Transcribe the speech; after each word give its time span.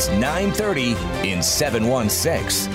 It's 0.00 0.08
9:30 0.08 0.96
in 1.26 1.42
716. 1.42 2.72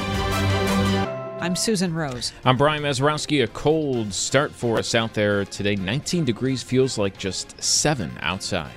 I'm 1.42 1.56
Susan 1.56 1.92
Rose. 1.92 2.32
I'm 2.44 2.56
Brian 2.56 2.84
Mazurowski. 2.84 3.44
A 3.44 3.48
cold 3.48 4.14
start 4.14 4.52
for 4.52 4.78
us 4.78 4.94
out 4.94 5.16
there 5.16 5.44
today. 5.44 5.76
19 5.76 6.24
degrees 6.24 6.62
feels 6.62 7.00
like 7.00 7.18
just 7.18 7.60
7 7.60 8.12
outside. 8.22 8.76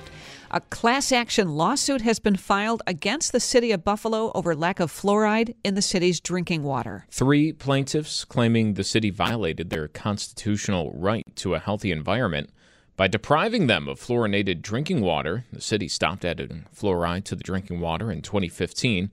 A 0.49 0.61
class 0.61 1.11
action 1.11 1.49
lawsuit 1.49 2.01
has 2.01 2.17
been 2.17 2.37
filed 2.37 2.81
against 2.87 3.33
the 3.33 3.39
city 3.39 3.71
of 3.71 3.83
Buffalo 3.83 4.31
over 4.33 4.55
lack 4.55 4.79
of 4.79 4.91
fluoride 4.91 5.53
in 5.63 5.75
the 5.75 5.83
city's 5.83 6.19
drinking 6.19 6.63
water. 6.63 7.05
Three 7.11 7.53
plaintiffs 7.53 8.25
claiming 8.25 8.73
the 8.73 8.83
city 8.83 9.11
violated 9.11 9.69
their 9.69 9.87
constitutional 9.87 10.91
right 10.95 11.35
to 11.35 11.53
a 11.53 11.59
healthy 11.59 11.91
environment 11.91 12.49
by 12.99 13.07
depriving 13.07 13.67
them 13.67 13.87
of 13.87 13.97
fluorinated 13.97 14.61
drinking 14.61 14.99
water. 14.99 15.45
The 15.53 15.61
city 15.61 15.87
stopped 15.87 16.25
adding 16.25 16.65
fluoride 16.75 17.23
to 17.25 17.35
the 17.37 17.45
drinking 17.45 17.79
water 17.79 18.11
in 18.11 18.21
2015 18.21 19.09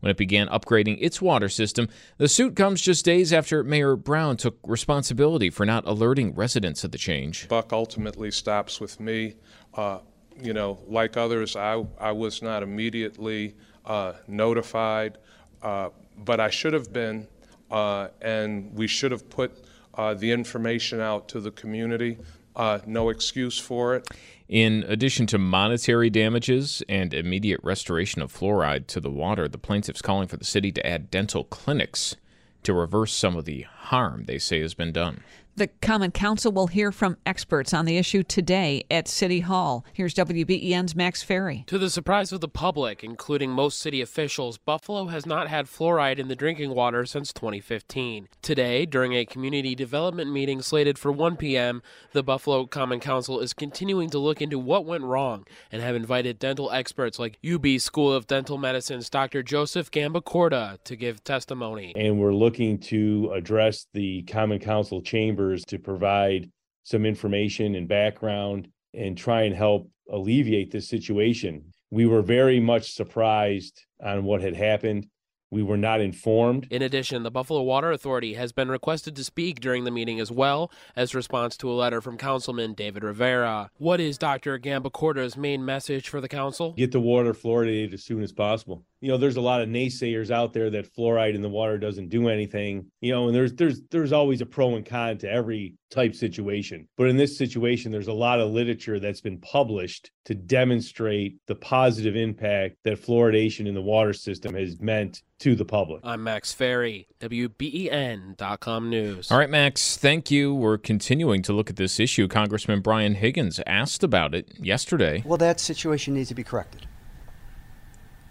when 0.00 0.10
it 0.10 0.18
began 0.18 0.46
upgrading 0.48 0.98
its 1.00 1.22
water 1.22 1.48
system. 1.48 1.88
The 2.18 2.28
suit 2.28 2.54
comes 2.54 2.82
just 2.82 3.02
days 3.02 3.32
after 3.32 3.64
Mayor 3.64 3.96
Brown 3.96 4.36
took 4.36 4.58
responsibility 4.62 5.48
for 5.48 5.64
not 5.64 5.86
alerting 5.86 6.34
residents 6.34 6.84
of 6.84 6.92
the 6.92 6.98
change. 6.98 7.48
Buck 7.48 7.72
ultimately 7.72 8.30
stops 8.30 8.78
with 8.78 9.00
me. 9.00 9.36
Uh, 9.72 10.00
you 10.38 10.52
know, 10.52 10.78
like 10.86 11.16
others, 11.16 11.56
I, 11.56 11.82
I 11.98 12.12
was 12.12 12.42
not 12.42 12.62
immediately 12.62 13.54
uh, 13.86 14.12
notified, 14.28 15.16
uh, 15.62 15.88
but 16.14 16.40
I 16.40 16.50
should 16.50 16.74
have 16.74 16.92
been, 16.92 17.26
uh, 17.70 18.08
and 18.20 18.70
we 18.74 18.86
should 18.86 19.12
have 19.12 19.30
put 19.30 19.64
uh, 19.94 20.12
the 20.12 20.30
information 20.30 21.00
out 21.00 21.26
to 21.28 21.40
the 21.40 21.50
community. 21.50 22.18
Uh, 22.60 22.78
no 22.84 23.08
excuse 23.08 23.58
for 23.58 23.96
it. 23.96 24.06
In 24.46 24.84
addition 24.86 25.26
to 25.28 25.38
monetary 25.38 26.10
damages 26.10 26.82
and 26.90 27.14
immediate 27.14 27.58
restoration 27.62 28.20
of 28.20 28.30
fluoride 28.30 28.86
to 28.88 29.00
the 29.00 29.08
water, 29.08 29.48
the 29.48 29.56
plaintiffs 29.56 30.02
calling 30.02 30.28
for 30.28 30.36
the 30.36 30.44
city 30.44 30.70
to 30.72 30.86
add 30.86 31.10
dental 31.10 31.44
clinics 31.44 32.16
to 32.64 32.74
reverse 32.74 33.14
some 33.14 33.34
of 33.34 33.46
the 33.46 33.62
harm 33.62 34.24
they 34.26 34.36
say 34.36 34.60
has 34.60 34.74
been 34.74 34.92
done. 34.92 35.22
The 35.56 35.66
Common 35.82 36.10
Council 36.10 36.52
will 36.52 36.68
hear 36.68 36.90
from 36.90 37.18
experts 37.26 37.74
on 37.74 37.84
the 37.84 37.98
issue 37.98 38.22
today 38.22 38.84
at 38.90 39.08
City 39.08 39.40
Hall. 39.40 39.84
Here's 39.92 40.14
WBEN's 40.14 40.96
Max 40.96 41.22
Ferry. 41.22 41.64
To 41.66 41.76
the 41.76 41.90
surprise 41.90 42.32
of 42.32 42.40
the 42.40 42.48
public, 42.48 43.04
including 43.04 43.50
most 43.50 43.78
city 43.78 44.00
officials, 44.00 44.56
Buffalo 44.56 45.06
has 45.06 45.26
not 45.26 45.48
had 45.48 45.66
fluoride 45.66 46.18
in 46.18 46.28
the 46.28 46.36
drinking 46.36 46.74
water 46.74 47.04
since 47.04 47.32
2015. 47.32 48.28
Today, 48.40 48.86
during 48.86 49.12
a 49.12 49.26
community 49.26 49.74
development 49.74 50.32
meeting 50.32 50.62
slated 50.62 50.98
for 50.98 51.12
1 51.12 51.36
p.m., 51.36 51.82
the 52.12 52.22
Buffalo 52.22 52.64
Common 52.64 53.00
Council 53.00 53.40
is 53.40 53.52
continuing 53.52 54.08
to 54.10 54.18
look 54.18 54.40
into 54.40 54.58
what 54.58 54.86
went 54.86 55.04
wrong 55.04 55.44
and 55.70 55.82
have 55.82 55.96
invited 55.96 56.38
dental 56.38 56.70
experts 56.70 57.18
like 57.18 57.38
UB 57.44 57.66
School 57.80 58.14
of 58.14 58.26
Dental 58.26 58.56
Medicine's 58.56 59.10
Dr. 59.10 59.42
Joseph 59.42 59.90
Gambacorta 59.90 60.78
to 60.84 60.96
give 60.96 61.22
testimony. 61.22 61.92
And 61.96 62.18
we're 62.18 62.32
looking 62.32 62.78
to 62.78 63.32
address 63.34 63.88
the 63.92 64.22
Common 64.22 64.60
Council 64.60 65.02
chambers 65.40 65.64
to 65.66 65.78
provide 65.78 66.50
some 66.82 67.06
information 67.06 67.74
and 67.74 67.88
background 67.88 68.68
and 68.94 69.16
try 69.16 69.42
and 69.42 69.54
help 69.54 69.88
alleviate 70.10 70.70
this 70.70 70.88
situation. 70.88 71.72
We 71.90 72.06
were 72.06 72.22
very 72.22 72.60
much 72.60 72.92
surprised 72.92 73.84
on 74.02 74.24
what 74.24 74.40
had 74.40 74.56
happened. 74.56 75.06
We 75.52 75.64
were 75.64 75.76
not 75.76 76.00
informed. 76.00 76.68
In 76.70 76.80
addition, 76.80 77.24
the 77.24 77.30
Buffalo 77.30 77.62
Water 77.62 77.90
Authority 77.90 78.34
has 78.34 78.52
been 78.52 78.68
requested 78.68 79.16
to 79.16 79.24
speak 79.24 79.58
during 79.58 79.82
the 79.82 79.90
meeting 79.90 80.20
as 80.20 80.30
well 80.30 80.70
as 80.94 81.12
response 81.12 81.56
to 81.56 81.70
a 81.70 81.74
letter 81.74 82.00
from 82.00 82.16
Councilman 82.16 82.74
David 82.74 83.02
Rivera. 83.02 83.70
What 83.78 83.98
is 83.98 84.16
Dr. 84.16 84.60
Gambacorta's 84.60 85.36
main 85.36 85.64
message 85.64 86.08
for 86.08 86.20
the 86.20 86.28
council? 86.28 86.72
Get 86.74 86.92
the 86.92 87.00
water 87.00 87.34
fluoridated 87.34 87.94
as 87.94 88.04
soon 88.04 88.22
as 88.22 88.32
possible. 88.32 88.84
You 89.00 89.08
know, 89.08 89.16
there's 89.16 89.36
a 89.36 89.40
lot 89.40 89.60
of 89.60 89.68
naysayers 89.68 90.30
out 90.30 90.52
there 90.52 90.70
that 90.70 90.94
fluoride 90.94 91.34
in 91.34 91.42
the 91.42 91.48
water 91.48 91.78
doesn't 91.78 92.10
do 92.10 92.28
anything. 92.28 92.86
You 93.00 93.12
know, 93.12 93.26
and 93.26 93.34
there's 93.34 93.52
there's 93.54 93.80
there's 93.90 94.12
always 94.12 94.40
a 94.42 94.46
pro 94.46 94.76
and 94.76 94.86
con 94.86 95.18
to 95.18 95.28
every 95.28 95.74
type 95.90 96.14
situation. 96.14 96.88
But 96.96 97.08
in 97.08 97.16
this 97.16 97.36
situation, 97.36 97.92
there's 97.92 98.08
a 98.08 98.12
lot 98.12 98.40
of 98.40 98.50
literature 98.50 98.98
that's 98.98 99.20
been 99.20 99.38
published 99.38 100.10
to 100.24 100.34
demonstrate 100.34 101.36
the 101.46 101.54
positive 101.54 102.16
impact 102.16 102.76
that 102.84 103.02
fluoridation 103.02 103.66
in 103.66 103.74
the 103.74 103.82
water 103.82 104.12
system 104.12 104.54
has 104.54 104.80
meant 104.80 105.22
to 105.40 105.54
the 105.54 105.64
public. 105.64 106.00
I'm 106.04 106.22
Max 106.22 106.52
Ferry, 106.52 107.08
WBEN.com 107.20 108.90
News. 108.90 109.30
All 109.30 109.38
right, 109.38 109.50
Max, 109.50 109.96
thank 109.96 110.30
you. 110.30 110.54
We're 110.54 110.78
continuing 110.78 111.42
to 111.42 111.52
look 111.52 111.70
at 111.70 111.76
this 111.76 111.98
issue. 111.98 112.28
Congressman 112.28 112.80
Brian 112.80 113.14
Higgins 113.14 113.60
asked 113.66 114.04
about 114.04 114.34
it 114.34 114.52
yesterday. 114.58 115.22
Well, 115.24 115.38
that 115.38 115.58
situation 115.58 116.14
needs 116.14 116.28
to 116.28 116.34
be 116.34 116.44
corrected 116.44 116.86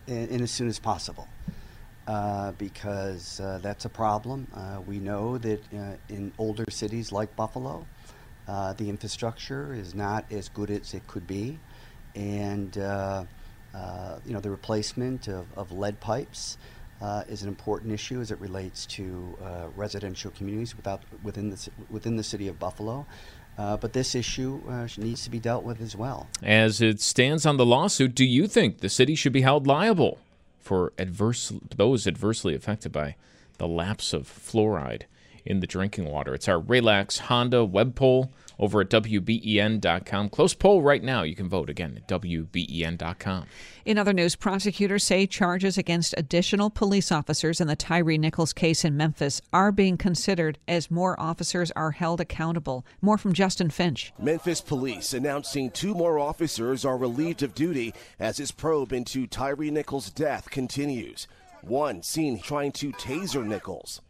and, 0.08 0.30
and 0.30 0.41
as 0.41 0.52
soon 0.52 0.68
as 0.68 0.80
possible. 0.80 1.28
Uh, 2.09 2.53
because 2.53 3.40
uh, 3.40 3.59
that's 3.62 3.86
a 3.86 3.90
problem. 3.90 4.47
Uh, 4.56 4.81
we 4.88 4.97
know 4.97 5.38
that 5.38 5.62
uh, 5.72 5.94
in 6.09 6.34
older 6.40 6.66
cities 6.68 7.12
like 7.12 7.36
Buffalo, 7.36 7.86
the 8.47 8.90
infrastructure 8.90 9.75
is 9.75 9.94
not 9.94 10.25
as 10.31 10.50
good 10.50 10.72
as 10.72 10.96
it 10.96 11.06
could 11.06 11.28
be, 11.28 11.59
and 12.16 12.75
you 12.75 14.34
know 14.34 14.40
the 14.42 14.50
replacement 14.50 15.28
of, 15.28 15.46
of 15.56 15.72
lead 15.72 16.00
pipes 16.00 16.58
is 17.28 17.44
an 17.44 17.47
important 17.47 17.94
issue 17.94 18.20
as 18.22 18.31
it 18.31 18.40
relates 18.40 18.88
to 18.88 19.38
residential 19.76 20.31
communities 20.31 20.76
without, 20.76 21.03
within 21.22 21.52
the 21.52 21.70
within 21.91 22.16
the 22.16 22.24
city 22.24 22.47
of 22.47 22.58
Buffalo. 22.58 23.06
Uh, 23.56 23.78
but 23.78 23.94
this 23.94 24.16
issue 24.16 24.62
uh, 24.68 24.88
needs 24.97 25.24
to 25.26 25.30
be 25.30 25.38
dealt 25.38 25.64
with 25.64 25.80
as 25.80 25.96
well. 25.96 26.28
As 26.41 26.81
it 26.81 27.02
stands 27.02 27.46
on 27.46 27.58
the 27.58 27.66
lawsuit, 27.66 28.16
do 28.16 28.26
you 28.26 28.47
think 28.47 28.80
the 28.80 28.90
city 28.90 29.14
should 29.14 29.34
be 29.34 29.41
held 29.41 29.68
liable 29.68 30.18
for 30.69 30.94
adverse 31.00 31.52
those 31.75 32.06
adversely 32.06 32.53
affected 32.53 32.91
by 32.91 33.16
the 33.57 33.68
lapse 33.68 34.13
of 34.13 34.28
fluoride 34.28 35.02
in 35.44 35.62
the 35.62 35.66
drinking 35.66 36.06
water? 36.06 36.35
It's 36.35 36.47
our 36.47 36.59
Relax 36.59 37.18
Honda 37.22 37.66
web 37.66 37.96
poll 37.96 38.32
over 38.59 38.82
at 38.82 38.90
WBEN.com. 38.90 40.29
Close 40.29 40.53
poll 40.53 40.82
right 40.82 41.02
now. 41.02 41.23
You 41.23 41.35
can 41.35 41.50
vote 41.50 41.70
again 41.70 41.96
at 41.96 42.08
WBEN.com. 42.08 43.46
In 43.85 43.97
other 43.97 44.14
news, 44.14 44.35
prosecutors 44.35 45.03
say 45.03 45.26
charges 45.26 45.78
against 45.78 46.14
additional 46.17 46.70
police 46.70 47.11
officers 47.11 47.61
in 47.61 47.67
the 47.67 47.76
Tyree 47.76 48.17
Nichols 48.17 48.53
case 48.53 48.84
in 48.84 48.97
Memphis 48.97 49.41
are 49.53 49.72
being 49.72 49.97
considered 49.97 50.59
as 50.67 50.91
more 50.91 51.20
officers 51.20 51.72
are 51.72 51.91
held 51.91 52.20
accountable. 52.20 52.85
More 53.02 53.17
from 53.17 53.34
Justin 53.34 53.70
Finch. 53.70 54.14
Memphis 54.20 54.62
police 54.62 55.14
announcing 55.14 55.72
two 55.72 55.94
more 55.94 56.20
officers 56.20 56.84
are 56.85 56.97
relieved 56.97 57.41
of 57.41 57.55
duty 57.55 57.94
as 58.20 58.38
his 58.38 58.52
probe 58.52 58.91
into 58.91 59.26
Tyree 59.26 59.72
Nichols' 59.72 60.09
death 60.09 60.50
continues. 60.50 61.28
One 61.62 62.03
seen 62.03 62.40
trying 62.40 62.72
to 62.73 62.91
taser 62.94 63.46
Nichols. 63.46 64.02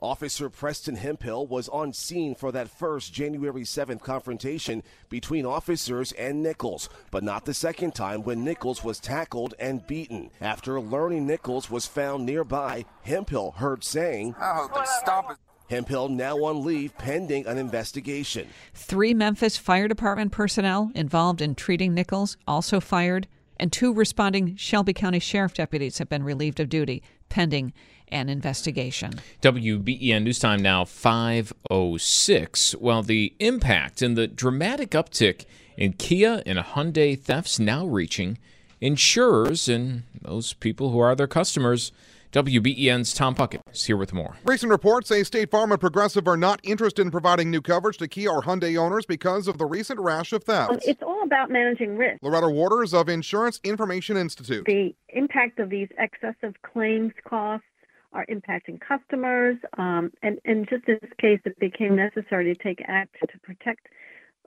Officer 0.00 0.48
Preston 0.50 0.96
Hemphill 0.96 1.46
was 1.46 1.68
on 1.68 1.92
scene 1.92 2.34
for 2.34 2.52
that 2.52 2.68
first 2.68 3.12
January 3.12 3.62
7th 3.62 4.02
confrontation 4.02 4.82
between 5.08 5.46
officers 5.46 6.12
and 6.12 6.42
Nichols, 6.42 6.88
but 7.10 7.24
not 7.24 7.44
the 7.44 7.54
second 7.54 7.94
time 7.94 8.22
when 8.22 8.44
Nichols 8.44 8.84
was 8.84 9.00
tackled 9.00 9.54
and 9.58 9.86
beaten. 9.86 10.30
After 10.40 10.80
learning 10.80 11.26
Nichols 11.26 11.70
was 11.70 11.86
found 11.86 12.26
nearby, 12.26 12.84
Hemphill 13.02 13.52
heard 13.52 13.84
saying, 13.84 14.34
I 14.38 14.54
hope 14.54 14.74
they 14.74 14.84
stop 15.00 15.30
it. 15.30 15.36
Hemphill 15.68 16.08
now 16.08 16.36
on 16.44 16.64
leave 16.64 16.96
pending 16.96 17.46
an 17.46 17.58
investigation. 17.58 18.48
Three 18.74 19.14
Memphis 19.14 19.56
Fire 19.56 19.88
Department 19.88 20.30
personnel 20.30 20.92
involved 20.94 21.42
in 21.42 21.56
treating 21.56 21.92
Nichols 21.92 22.36
also 22.46 22.78
fired, 22.78 23.26
and 23.58 23.72
two 23.72 23.92
responding 23.92 24.56
Shelby 24.56 24.92
County 24.92 25.18
Sheriff 25.18 25.54
deputies 25.54 25.98
have 25.98 26.08
been 26.08 26.24
relieved 26.24 26.60
of 26.60 26.68
duty 26.68 27.02
pending 27.28 27.72
an 28.08 28.28
investigation. 28.28 29.14
WBEN 29.42 30.22
News 30.22 30.38
Time 30.38 30.62
now 30.62 30.84
506. 30.84 32.74
Well, 32.76 33.02
the 33.02 33.34
impact 33.40 34.02
and 34.02 34.16
the 34.16 34.26
dramatic 34.26 34.90
uptick 34.90 35.44
in 35.76 35.92
Kia 35.94 36.42
and 36.46 36.58
Hyundai 36.58 37.20
thefts 37.20 37.58
now 37.58 37.84
reaching 37.86 38.38
insurers 38.80 39.68
and 39.68 40.04
those 40.22 40.52
people 40.52 40.90
who 40.90 40.98
are 40.98 41.14
their 41.14 41.26
customers. 41.26 41.92
WBEN's 42.32 43.14
Tom 43.14 43.34
Puckett 43.34 43.60
is 43.72 43.84
here 43.84 43.96
with 43.96 44.12
more. 44.12 44.36
Recent 44.44 44.70
reports 44.70 45.08
say 45.08 45.22
State 45.22 45.50
Farm 45.50 45.72
and 45.72 45.80
Progressive 45.80 46.26
are 46.28 46.36
not 46.36 46.60
interested 46.62 47.02
in 47.02 47.10
providing 47.10 47.50
new 47.50 47.60
coverage 47.60 47.98
to 47.98 48.08
Kia 48.08 48.30
or 48.30 48.42
Hyundai 48.42 48.76
owners 48.76 49.06
because 49.06 49.48
of 49.48 49.58
the 49.58 49.66
recent 49.66 50.00
rash 50.00 50.32
of 50.32 50.44
thefts. 50.44 50.86
It's 50.86 51.02
all 51.02 51.22
about 51.22 51.50
managing 51.50 51.96
risk. 51.96 52.22
Loretta 52.22 52.48
Worters 52.48 52.92
of 52.92 53.08
Insurance 53.08 53.60
Information 53.64 54.16
Institute. 54.16 54.64
The 54.66 54.94
impact 55.10 55.58
of 55.60 55.70
these 55.70 55.88
excessive 55.98 56.54
claims 56.62 57.12
costs 57.26 57.66
are 58.12 58.26
impacting 58.26 58.80
customers, 58.80 59.56
um, 59.78 60.10
and, 60.22 60.38
and 60.44 60.68
just 60.68 60.88
in 60.88 60.98
this 61.02 61.10
case, 61.20 61.40
it 61.44 61.58
became 61.58 61.96
necessary 61.96 62.54
to 62.54 62.62
take 62.62 62.80
action 62.86 63.28
to 63.28 63.38
protect 63.40 63.88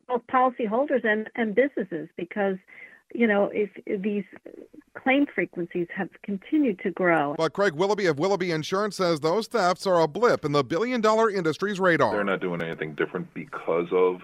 both 0.08 0.22
policyholders 0.28 1.06
and, 1.06 1.30
and 1.36 1.56
businesses 1.56 2.10
because 2.18 2.58
you 3.14 3.28
know, 3.28 3.50
if, 3.54 3.70
if, 3.86 4.02
these 4.02 4.24
claim 4.96 5.26
frequencies 5.34 5.88
have 5.96 6.10
continued 6.24 6.80
to 6.84 6.92
grow. 6.92 7.36
But 7.38 7.54
Craig 7.54 7.74
Willoughby 7.74 8.06
of 8.06 8.20
Willoughby 8.20 8.52
Insurance 8.52 8.96
says 8.96 9.20
those 9.20 9.48
thefts 9.48 9.88
are 9.88 10.02
a 10.02 10.08
blip 10.08 10.46
in 10.46 10.52
the 10.52 10.64
billion 10.64 11.02
dollar 11.02 11.30
industry's 11.30 11.80
radar. 11.80 12.12
They're 12.12 12.24
not 12.24 12.42
doing 12.42 12.62
anything 12.62 12.96
different 12.96 13.34
because 13.34 13.88
of 13.92 14.22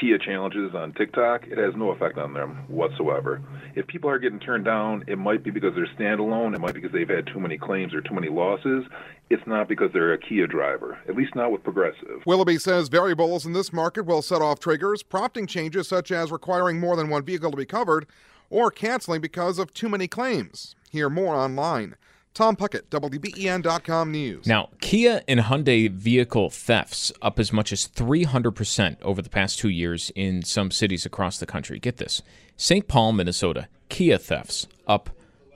Kia 0.00 0.18
challenges 0.18 0.74
on 0.74 0.92
TikTok, 0.92 1.46
it 1.46 1.58
has 1.58 1.74
no 1.76 1.90
effect 1.90 2.18
on 2.18 2.34
them 2.34 2.64
whatsoever. 2.68 3.42
If 3.74 3.86
people 3.86 4.10
are 4.10 4.18
getting 4.18 4.40
turned 4.40 4.64
down, 4.64 5.04
it 5.06 5.18
might 5.18 5.42
be 5.42 5.50
because 5.50 5.74
they're 5.74 5.88
standalone, 5.98 6.54
it 6.54 6.60
might 6.60 6.74
be 6.74 6.80
because 6.80 6.92
they've 6.92 7.08
had 7.08 7.26
too 7.26 7.40
many 7.40 7.58
claims 7.58 7.94
or 7.94 8.00
too 8.00 8.14
many 8.14 8.28
losses. 8.28 8.84
It's 9.30 9.46
not 9.46 9.68
because 9.68 9.90
they're 9.92 10.12
a 10.12 10.18
Kia 10.18 10.46
driver, 10.46 10.98
at 11.08 11.16
least 11.16 11.34
not 11.34 11.50
with 11.50 11.64
Progressive. 11.64 12.22
Willoughby 12.26 12.58
says 12.58 12.88
variables 12.88 13.46
in 13.46 13.52
this 13.52 13.72
market 13.72 14.06
will 14.06 14.22
set 14.22 14.42
off 14.42 14.60
triggers, 14.60 15.02
prompting 15.02 15.46
changes 15.46 15.88
such 15.88 16.12
as 16.12 16.30
requiring 16.30 16.78
more 16.78 16.96
than 16.96 17.08
one 17.08 17.24
vehicle 17.24 17.50
to 17.50 17.56
be 17.56 17.66
covered 17.66 18.06
or 18.50 18.70
canceling 18.70 19.20
because 19.20 19.58
of 19.58 19.72
too 19.74 19.88
many 19.88 20.06
claims. 20.06 20.76
Hear 20.90 21.10
more 21.10 21.34
online. 21.34 21.96
Tom 22.36 22.54
Puckett, 22.54 22.82
WBEN.com 22.90 24.12
News. 24.12 24.46
Now, 24.46 24.68
Kia 24.82 25.22
and 25.26 25.40
Hyundai 25.40 25.90
vehicle 25.90 26.50
thefts 26.50 27.10
up 27.22 27.40
as 27.40 27.50
much 27.50 27.72
as 27.72 27.88
300% 27.88 29.00
over 29.00 29.22
the 29.22 29.30
past 29.30 29.58
two 29.58 29.70
years 29.70 30.12
in 30.14 30.42
some 30.42 30.70
cities 30.70 31.06
across 31.06 31.38
the 31.38 31.46
country. 31.46 31.78
Get 31.78 31.96
this 31.96 32.20
St. 32.54 32.86
Paul, 32.86 33.14
Minnesota, 33.14 33.68
Kia 33.88 34.18
thefts 34.18 34.66
up 34.86 35.08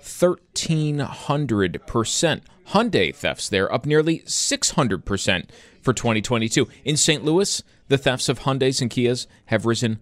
1,300%. 0.02 2.40
Hyundai 2.68 3.14
thefts 3.14 3.50
there 3.50 3.70
up 3.70 3.84
nearly 3.84 4.20
600% 4.20 5.44
for 5.82 5.92
2022. 5.92 6.66
In 6.86 6.96
St. 6.96 7.22
Louis, 7.22 7.62
the 7.88 7.98
thefts 7.98 8.30
of 8.30 8.40
Hyundais 8.40 8.80
and 8.80 8.90
Kias 8.90 9.26
have 9.46 9.66
risen 9.66 9.98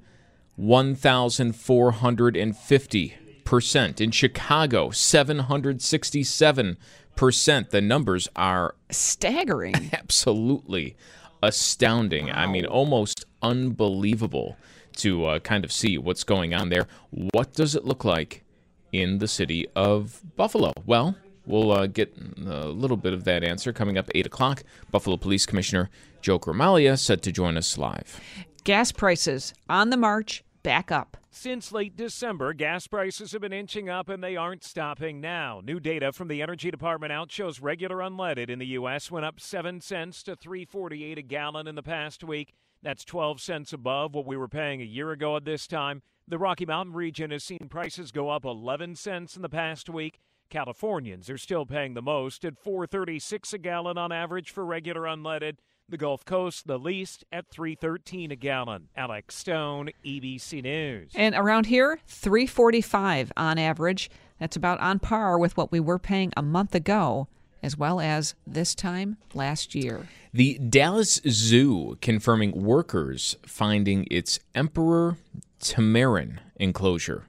1,450 0.54 3.16
percent 3.48 3.98
In 3.98 4.10
Chicago, 4.10 4.90
767%. 4.90 7.70
The 7.70 7.80
numbers 7.80 8.28
are 8.36 8.74
staggering. 8.90 9.88
Absolutely 9.94 10.98
astounding. 11.42 12.26
Wow. 12.26 12.32
I 12.34 12.46
mean, 12.46 12.66
almost 12.66 13.24
unbelievable 13.40 14.58
to 14.98 15.24
uh, 15.24 15.38
kind 15.38 15.64
of 15.64 15.72
see 15.72 15.96
what's 15.96 16.24
going 16.24 16.52
on 16.52 16.68
there. 16.68 16.86
What 17.10 17.54
does 17.54 17.74
it 17.74 17.86
look 17.86 18.04
like 18.04 18.44
in 18.92 19.16
the 19.16 19.26
city 19.26 19.66
of 19.74 20.20
Buffalo? 20.36 20.74
Well, 20.84 21.16
we'll 21.46 21.72
uh, 21.72 21.86
get 21.86 22.14
a 22.36 22.68
little 22.68 22.98
bit 22.98 23.14
of 23.14 23.24
that 23.24 23.42
answer 23.42 23.72
coming 23.72 23.96
up 23.96 24.10
8 24.14 24.26
o'clock. 24.26 24.62
Buffalo 24.90 25.16
Police 25.16 25.46
Commissioner 25.46 25.88
Joe 26.20 26.38
Gramaglia 26.38 26.98
said 26.98 27.22
to 27.22 27.32
join 27.32 27.56
us 27.56 27.78
live. 27.78 28.20
Gas 28.64 28.92
prices 28.92 29.54
on 29.70 29.88
the 29.88 29.96
march 29.96 30.44
back 30.68 30.92
up. 30.92 31.16
Since 31.30 31.72
late 31.72 31.96
December, 31.96 32.52
gas 32.52 32.86
prices 32.86 33.32
have 33.32 33.40
been 33.40 33.54
inching 33.54 33.88
up 33.88 34.10
and 34.10 34.22
they 34.22 34.36
aren't 34.36 34.62
stopping 34.62 35.18
now. 35.18 35.62
New 35.64 35.80
data 35.80 36.12
from 36.12 36.28
the 36.28 36.42
Energy 36.42 36.70
Department 36.70 37.10
out 37.10 37.32
shows 37.32 37.58
regular 37.58 37.96
unleaded 37.96 38.50
in 38.50 38.58
the 38.58 38.66
U.S. 38.66 39.10
went 39.10 39.24
up 39.24 39.40
7 39.40 39.80
cents 39.80 40.22
to 40.24 40.36
348 40.36 41.16
a 41.16 41.22
gallon 41.22 41.66
in 41.66 41.74
the 41.74 41.82
past 41.82 42.22
week. 42.22 42.52
That's 42.82 43.02
12 43.06 43.40
cents 43.40 43.72
above 43.72 44.14
what 44.14 44.26
we 44.26 44.36
were 44.36 44.46
paying 44.46 44.82
a 44.82 44.84
year 44.84 45.10
ago 45.10 45.36
at 45.36 45.46
this 45.46 45.66
time. 45.66 46.02
The 46.28 46.36
Rocky 46.36 46.66
Mountain 46.66 46.94
region 46.94 47.30
has 47.30 47.44
seen 47.44 47.68
prices 47.70 48.12
go 48.12 48.28
up 48.28 48.44
11 48.44 48.96
cents 48.96 49.36
in 49.36 49.40
the 49.40 49.48
past 49.48 49.88
week. 49.88 50.20
Californians 50.50 51.30
are 51.30 51.38
still 51.38 51.64
paying 51.64 51.94
the 51.94 52.02
most 52.02 52.44
at 52.44 52.58
436 52.58 53.54
a 53.54 53.58
gallon 53.58 53.96
on 53.96 54.12
average 54.12 54.50
for 54.50 54.66
regular 54.66 55.04
unleaded. 55.04 55.56
The 55.90 55.96
Gulf 55.96 56.26
Coast, 56.26 56.66
the 56.66 56.78
least 56.78 57.24
at 57.32 57.48
313 57.50 58.30
a 58.30 58.36
gallon. 58.36 58.88
Alex 58.94 59.36
Stone, 59.36 59.88
ABC 60.04 60.62
News. 60.62 61.12
And 61.14 61.34
around 61.34 61.64
here, 61.64 62.00
345 62.06 63.32
on 63.38 63.58
average. 63.58 64.10
That's 64.38 64.54
about 64.54 64.80
on 64.80 64.98
par 64.98 65.38
with 65.38 65.56
what 65.56 65.72
we 65.72 65.80
were 65.80 65.98
paying 65.98 66.30
a 66.36 66.42
month 66.42 66.74
ago, 66.74 67.28
as 67.62 67.78
well 67.78 68.00
as 68.00 68.34
this 68.46 68.74
time 68.74 69.16
last 69.32 69.74
year. 69.74 70.08
The 70.34 70.58
Dallas 70.58 71.22
Zoo 71.26 71.96
confirming 72.02 72.52
workers 72.52 73.36
finding 73.46 74.06
its 74.10 74.40
Emperor 74.54 75.16
Tamarin 75.58 76.38
enclosure 76.56 77.28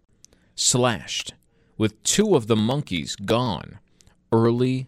slashed, 0.53 1.33
with 1.77 2.03
two 2.03 2.35
of 2.35 2.47
the 2.47 2.57
monkeys 2.57 3.15
gone 3.15 3.79
early 4.33 4.87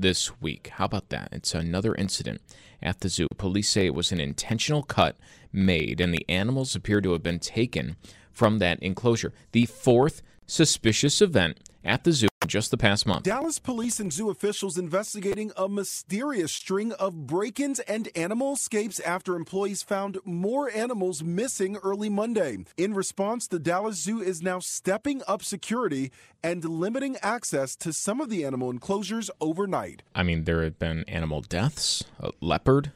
this 0.00 0.40
week. 0.40 0.68
How 0.74 0.84
about 0.84 1.08
that? 1.10 1.28
It's 1.32 1.54
another 1.54 1.94
incident 1.94 2.40
at 2.82 3.00
the 3.00 3.08
zoo. 3.08 3.26
Police 3.36 3.68
say 3.68 3.86
it 3.86 3.94
was 3.94 4.12
an 4.12 4.20
intentional 4.20 4.82
cut 4.82 5.16
made, 5.52 6.00
and 6.00 6.14
the 6.14 6.24
animals 6.28 6.74
appear 6.74 7.00
to 7.00 7.12
have 7.12 7.22
been 7.22 7.40
taken 7.40 7.96
from 8.32 8.58
that 8.58 8.82
enclosure. 8.82 9.32
The 9.52 9.66
fourth 9.66 10.22
suspicious 10.46 11.20
event 11.20 11.60
at 11.84 12.04
the 12.04 12.12
zoo 12.12 12.28
just 12.48 12.70
the 12.70 12.76
past 12.76 13.06
month. 13.06 13.24
Dallas 13.24 13.58
police 13.58 14.00
and 14.00 14.12
zoo 14.12 14.30
officials 14.30 14.76
investigating 14.76 15.52
a 15.56 15.68
mysterious 15.68 16.52
string 16.52 16.92
of 16.94 17.26
break 17.26 17.60
ins 17.60 17.78
and 17.80 18.08
animal 18.16 18.54
escapes 18.54 18.98
after 19.00 19.36
employees 19.36 19.82
found 19.82 20.18
more 20.24 20.70
animals 20.70 21.22
missing 21.22 21.76
early 21.76 22.08
Monday. 22.08 22.58
In 22.76 22.94
response, 22.94 23.46
the 23.46 23.58
Dallas 23.58 23.96
Zoo 23.96 24.20
is 24.20 24.42
now 24.42 24.58
stepping 24.58 25.22
up 25.28 25.42
security 25.42 26.10
and 26.42 26.64
limiting 26.64 27.16
access 27.22 27.76
to 27.76 27.92
some 27.92 28.20
of 28.20 28.30
the 28.30 28.44
animal 28.44 28.70
enclosures 28.70 29.30
overnight. 29.40 30.02
I 30.14 30.22
mean, 30.22 30.44
there 30.44 30.62
have 30.64 30.78
been 30.78 31.04
animal 31.08 31.42
deaths, 31.42 32.04
a 32.20 32.30
leopard, 32.40 32.92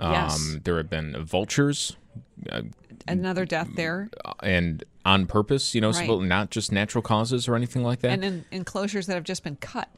yes. 0.00 0.36
Um, 0.36 0.60
there 0.64 0.76
have 0.76 0.90
been 0.90 1.24
vultures. 1.24 1.96
Uh, 2.50 2.62
Another 3.08 3.44
death 3.44 3.68
there. 3.76 4.10
And 4.42 4.84
on 5.06 5.26
purpose, 5.26 5.74
you 5.74 5.80
know, 5.80 5.92
right. 5.92 6.06
so 6.06 6.20
not 6.20 6.50
just 6.50 6.72
natural 6.72 7.00
causes 7.00 7.46
or 7.46 7.54
anything 7.54 7.84
like 7.84 8.00
that. 8.00 8.10
And 8.10 8.24
in 8.24 8.44
enclosures 8.50 9.06
that 9.06 9.14
have 9.14 9.24
just 9.24 9.44
been 9.44 9.56
cut. 9.56 9.88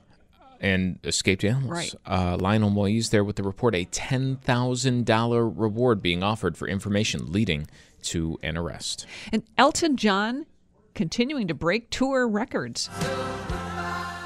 And 0.60 0.98
escaped 1.04 1.44
animals. 1.44 1.70
Right. 1.70 1.94
Uh, 2.04 2.36
Lionel 2.38 2.70
Moise 2.70 3.10
there 3.10 3.24
with 3.24 3.36
the 3.36 3.42
report 3.42 3.74
a 3.74 3.86
$10,000 3.86 5.52
reward 5.56 6.02
being 6.02 6.22
offered 6.22 6.58
for 6.58 6.68
information 6.68 7.32
leading 7.32 7.68
to 8.02 8.38
an 8.42 8.58
arrest. 8.58 9.06
And 9.32 9.44
Elton 9.56 9.96
John 9.96 10.46
continuing 10.94 11.48
to 11.48 11.54
break 11.54 11.90
tour 11.90 12.28
records. 12.28 12.90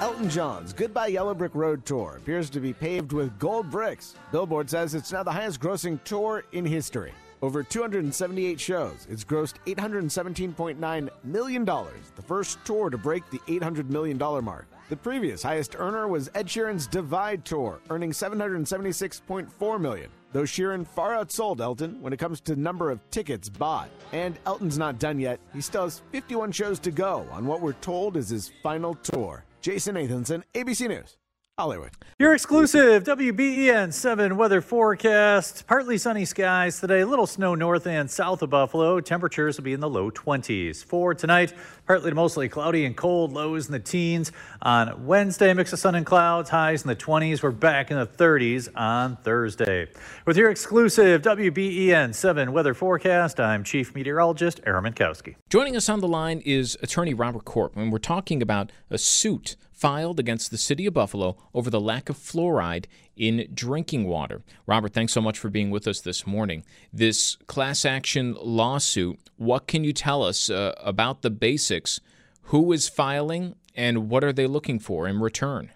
Elton 0.01 0.29
John's 0.31 0.73
Goodbye 0.73 1.09
Yellow 1.09 1.35
Brick 1.35 1.55
Road 1.55 1.85
tour 1.85 2.17
appears 2.17 2.51
to 2.51 2.61
be 2.61 2.73
paved 2.73 3.13
with 3.13 3.39
gold 3.39 3.71
bricks. 3.71 4.15
Billboard 4.33 4.69
says 4.69 4.95
it's 4.95 5.13
now 5.13 5.23
the 5.23 5.31
highest 5.31 5.61
grossing 5.61 6.03
tour 6.03 6.45
in 6.53 6.65
history. 6.65 7.13
Over 7.43 7.65
278 7.65 8.61
shows, 8.61 9.09
it's 9.11 9.25
grossed 9.25 9.57
$817.9 9.67 11.09
million, 11.25 11.65
the 11.65 12.23
first 12.25 12.65
tour 12.65 12.89
to 12.89 12.97
break 12.97 13.29
the 13.31 13.41
$800 13.41 13.91
million 13.91 14.17
mark. 14.17 14.69
The 14.89 14.97
previous 14.97 15.43
highest 15.43 15.75
earner 15.77 16.07
was 16.07 16.31
Ed 16.37 16.47
Sheeran's 16.47 16.87
Divide 16.87 17.45
Tour, 17.45 17.81
earning 17.91 18.13
776.4 18.13 19.81
million. 19.81 20.09
Though 20.33 20.43
Sheeran 20.43 20.87
far 20.87 21.17
outsold 21.17 21.61
Elton 21.61 22.01
when 22.01 22.13
it 22.13 22.19
comes 22.19 22.41
to 22.43 22.55
number 22.55 22.93
of 22.93 23.01
tickets 23.11 23.49
bought. 23.49 23.91
And 24.13 24.39
Elton's 24.47 24.79
not 24.79 25.01
done 25.01 25.19
yet. 25.19 25.41
He 25.53 25.61
still 25.61 25.85
has 25.85 26.01
51 26.13 26.53
shows 26.53 26.79
to 26.79 26.91
go 26.93 27.27
on 27.33 27.45
what 27.47 27.61
we're 27.61 27.73
told 27.75 28.17
is 28.17 28.29
his 28.29 28.53
final 28.63 28.95
tour. 28.95 29.45
Jason 29.61 29.97
Nathanson, 29.97 30.43
ABC 30.55 30.89
News. 30.89 31.17
Hollywood. 31.59 31.91
Your 32.19 32.33
exclusive 32.33 33.05
WBEN 33.05 33.93
7 33.93 34.39
weather 34.39 34.63
forecast. 34.63 35.67
Partly 35.67 35.99
sunny 35.99 36.25
skies 36.25 36.81
today, 36.81 37.01
a 37.01 37.07
little 37.07 37.27
snow 37.27 37.55
north 37.55 37.87
and 37.87 38.11
south 38.11 38.41
of 38.41 38.49
Buffalo. 38.49 39.01
Temperatures 39.01 39.59
will 39.59 39.65
be 39.65 39.75
in 39.75 39.81
the 39.81 39.89
low 39.89 40.11
20s. 40.11 40.83
For 40.83 41.13
tonight, 41.15 41.53
partly 41.87 42.11
to 42.11 42.15
mostly 42.15 42.49
cloudy 42.49 42.87
and 42.87 42.97
cold, 42.97 43.35
lows 43.35 43.67
in 43.67 43.73
the 43.73 43.81
teens. 43.81 44.33
On 44.63 45.05
Wednesday, 45.05 45.53
mix 45.53 45.75
of 45.75 45.79
sun 45.79 45.95
and 45.95 46.07
clouds, 46.07 46.49
highs 46.49 46.85
in 46.85 46.89
the 46.89 46.97
20s. 46.97 47.43
We're 47.43 47.51
back 47.51 47.91
in 47.91 47.99
the 47.99 48.07
30s 48.07 48.71
on 48.75 49.17
Thursday. 49.17 49.89
With 50.25 50.39
your 50.39 50.51
exclusive 50.51 51.21
WBEN 51.21 52.15
7 52.15 52.53
weather 52.53 52.73
forecast, 52.73 53.39
I'm 53.39 53.63
Chief 53.63 53.95
Meteorologist 53.95 54.63
Aaron 54.65 54.85
Mentkowski. 54.85 55.35
Joining 55.51 55.77
us 55.77 55.91
on 55.91 56.01
the 56.01 56.09
line 56.09 56.41
is 56.47 56.79
attorney 56.83 57.13
Robert 57.13 57.45
Corp, 57.45 57.77
and 57.77 57.93
we're 57.93 57.99
talking 57.99 58.41
about 58.41 58.73
a 58.89 58.97
suit 58.97 59.57
filed 59.83 60.21
against 60.21 60.53
the 60.53 60.59
city 60.59 60.87
of 60.87 60.95
Buffalo 60.95 61.37
over 61.53 61.69
the 61.69 61.81
lack 61.81 62.09
of 62.09 62.17
fluoride 62.17 62.85
in 63.17 63.49
drinking 63.53 64.07
water. 64.07 64.41
Robert, 64.65 64.93
thanks 64.93 65.13
so 65.13 65.21
much 65.21 65.37
for 65.37 65.51
being 65.51 65.73
with 65.73 65.89
us 65.89 66.01
this 66.01 66.25
morning. 66.25 66.65
This 66.93 67.35
class 67.49 67.85
action 67.85 68.37
lawsuit, 68.41 69.19
what 69.39 69.67
can 69.67 69.83
you 69.83 69.93
tell 69.93 70.23
us 70.23 70.49
uh, 70.49 70.73
about 70.79 71.23
the 71.23 71.31
basics? 71.31 72.01
Who 72.43 72.71
is 72.71 72.89
filing 72.89 73.57
and 73.75 74.09
what 74.09 74.23
are 74.23 74.33
they 74.33 74.47
looking 74.47 74.79
for 74.79 75.09
in 75.09 75.19
return? 75.19 75.73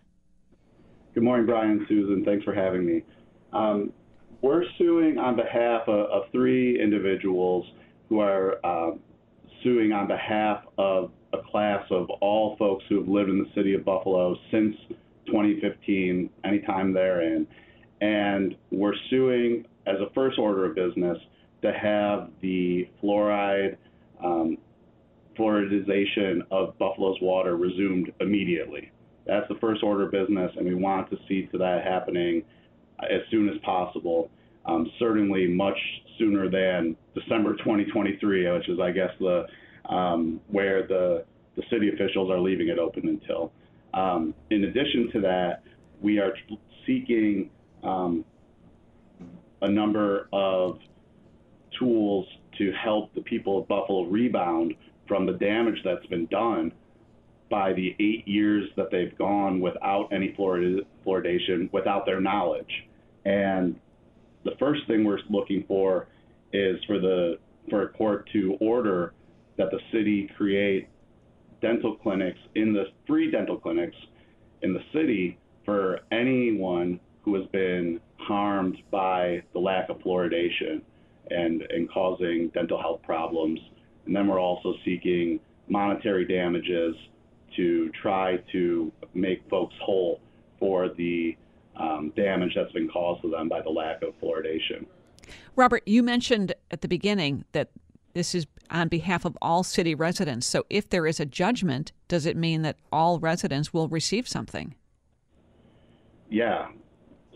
Good 1.12 1.24
morning, 1.24 1.46
Brian 1.46 1.84
Susan. 1.88 2.24
Thanks 2.24 2.44
for 2.44 2.54
having 2.54 2.86
me. 2.86 3.02
Um, 3.52 3.92
we're 4.40 4.62
suing 4.78 5.18
on 5.18 5.34
behalf 5.34 5.88
of, 5.88 6.06
of, 6.12 6.30
three 6.30 6.80
individuals 6.80 7.66
who 8.08 8.20
are 8.20 8.64
uh, 8.64 8.92
suing 9.64 9.90
on 9.90 10.06
behalf 10.06 10.62
of 10.78 11.10
a 11.38 11.50
class 11.50 11.84
of 11.90 12.08
all 12.20 12.56
folks 12.56 12.84
who 12.88 12.98
have 12.98 13.08
lived 13.08 13.30
in 13.30 13.38
the 13.38 13.50
city 13.54 13.74
of 13.74 13.84
Buffalo 13.84 14.36
since 14.50 14.74
2015, 15.26 16.30
anytime 16.44 16.92
therein. 16.92 17.46
And 18.00 18.54
we're 18.70 18.94
suing 19.10 19.64
as 19.86 19.96
a 20.00 20.12
first 20.14 20.38
order 20.38 20.66
of 20.66 20.74
business 20.74 21.18
to 21.62 21.72
have 21.72 22.30
the 22.42 22.88
fluoride 23.02 23.76
um, 24.22 24.58
fluoridization 25.38 26.40
of 26.50 26.76
Buffalo's 26.78 27.18
water 27.20 27.56
resumed 27.56 28.12
immediately. 28.20 28.90
That's 29.26 29.46
the 29.48 29.56
first 29.60 29.82
order 29.82 30.04
of 30.04 30.12
business, 30.12 30.50
and 30.56 30.66
we 30.66 30.74
want 30.74 31.10
to 31.10 31.16
see 31.28 31.46
to 31.52 31.58
that 31.58 31.84
happening 31.84 32.42
as 33.02 33.20
soon 33.30 33.48
as 33.48 33.56
possible. 33.64 34.30
Um, 34.64 34.90
certainly 34.98 35.46
much 35.46 35.78
sooner 36.18 36.50
than 36.50 36.96
December 37.14 37.56
2023, 37.56 38.50
which 38.50 38.68
is, 38.68 38.80
I 38.80 38.90
guess, 38.90 39.10
the 39.20 39.46
um, 39.88 40.40
where 40.48 40.86
the, 40.86 41.24
the 41.56 41.62
city 41.70 41.90
officials 41.92 42.30
are 42.30 42.40
leaving 42.40 42.68
it 42.68 42.78
open 42.78 43.08
until. 43.08 43.52
Um, 43.94 44.34
in 44.50 44.64
addition 44.64 45.10
to 45.12 45.20
that, 45.22 45.62
we 46.00 46.18
are 46.18 46.32
seeking 46.86 47.50
um, 47.82 48.24
a 49.62 49.68
number 49.68 50.28
of 50.32 50.78
tools 51.78 52.26
to 52.58 52.72
help 52.72 53.14
the 53.14 53.22
people 53.22 53.58
of 53.58 53.68
Buffalo 53.68 54.04
rebound 54.04 54.74
from 55.08 55.26
the 55.26 55.32
damage 55.32 55.78
that's 55.84 56.06
been 56.06 56.26
done 56.26 56.72
by 57.50 57.72
the 57.72 57.94
eight 58.00 58.26
years 58.26 58.68
that 58.76 58.90
they've 58.90 59.16
gone 59.18 59.60
without 59.60 60.08
any 60.12 60.34
fluoridation, 60.38 61.72
without 61.72 62.04
their 62.04 62.20
knowledge. 62.20 62.70
And 63.24 63.76
the 64.44 64.52
first 64.58 64.86
thing 64.86 65.04
we're 65.04 65.18
looking 65.30 65.64
for 65.68 66.08
is 66.52 66.76
for 66.86 66.98
the 66.98 67.38
for 67.68 67.82
a 67.82 67.88
court 67.88 68.28
to 68.32 68.56
order 68.60 69.12
that 69.56 69.70
the 69.70 69.80
city 69.92 70.30
create 70.36 70.88
dental 71.60 71.96
clinics 71.96 72.38
in 72.54 72.72
the 72.72 72.84
free 73.06 73.30
dental 73.30 73.58
clinics 73.58 73.96
in 74.62 74.72
the 74.72 74.82
city 74.92 75.38
for 75.64 76.00
anyone 76.12 77.00
who 77.22 77.34
has 77.34 77.46
been 77.46 78.00
harmed 78.18 78.76
by 78.90 79.42
the 79.52 79.58
lack 79.58 79.88
of 79.88 79.98
fluoridation 79.98 80.80
and, 81.30 81.62
and 81.70 81.90
causing 81.90 82.48
dental 82.54 82.80
health 82.80 83.02
problems. 83.02 83.58
And 84.06 84.14
then 84.14 84.28
we're 84.28 84.40
also 84.40 84.74
seeking 84.84 85.40
monetary 85.68 86.24
damages 86.24 86.94
to 87.56 87.90
try 88.00 88.36
to 88.52 88.92
make 89.14 89.42
folks 89.48 89.74
whole 89.80 90.20
for 90.58 90.88
the 90.88 91.36
um, 91.76 92.12
damage 92.16 92.52
that's 92.54 92.72
been 92.72 92.88
caused 92.88 93.22
to 93.22 93.30
them 93.30 93.48
by 93.48 93.60
the 93.60 93.70
lack 93.70 94.02
of 94.02 94.14
fluoridation. 94.20 94.86
Robert, 95.56 95.82
you 95.86 96.02
mentioned 96.02 96.54
at 96.70 96.80
the 96.80 96.88
beginning 96.88 97.44
that 97.52 97.70
this 98.14 98.34
is 98.34 98.46
on 98.70 98.88
behalf 98.88 99.24
of 99.24 99.36
all 99.40 99.62
city 99.62 99.94
residents. 99.94 100.46
So 100.46 100.64
if 100.70 100.88
there 100.88 101.06
is 101.06 101.20
a 101.20 101.26
judgment, 101.26 101.92
does 102.08 102.26
it 102.26 102.36
mean 102.36 102.62
that 102.62 102.76
all 102.92 103.18
residents 103.18 103.72
will 103.72 103.88
receive 103.88 104.28
something? 104.28 104.74
Yeah. 106.30 106.68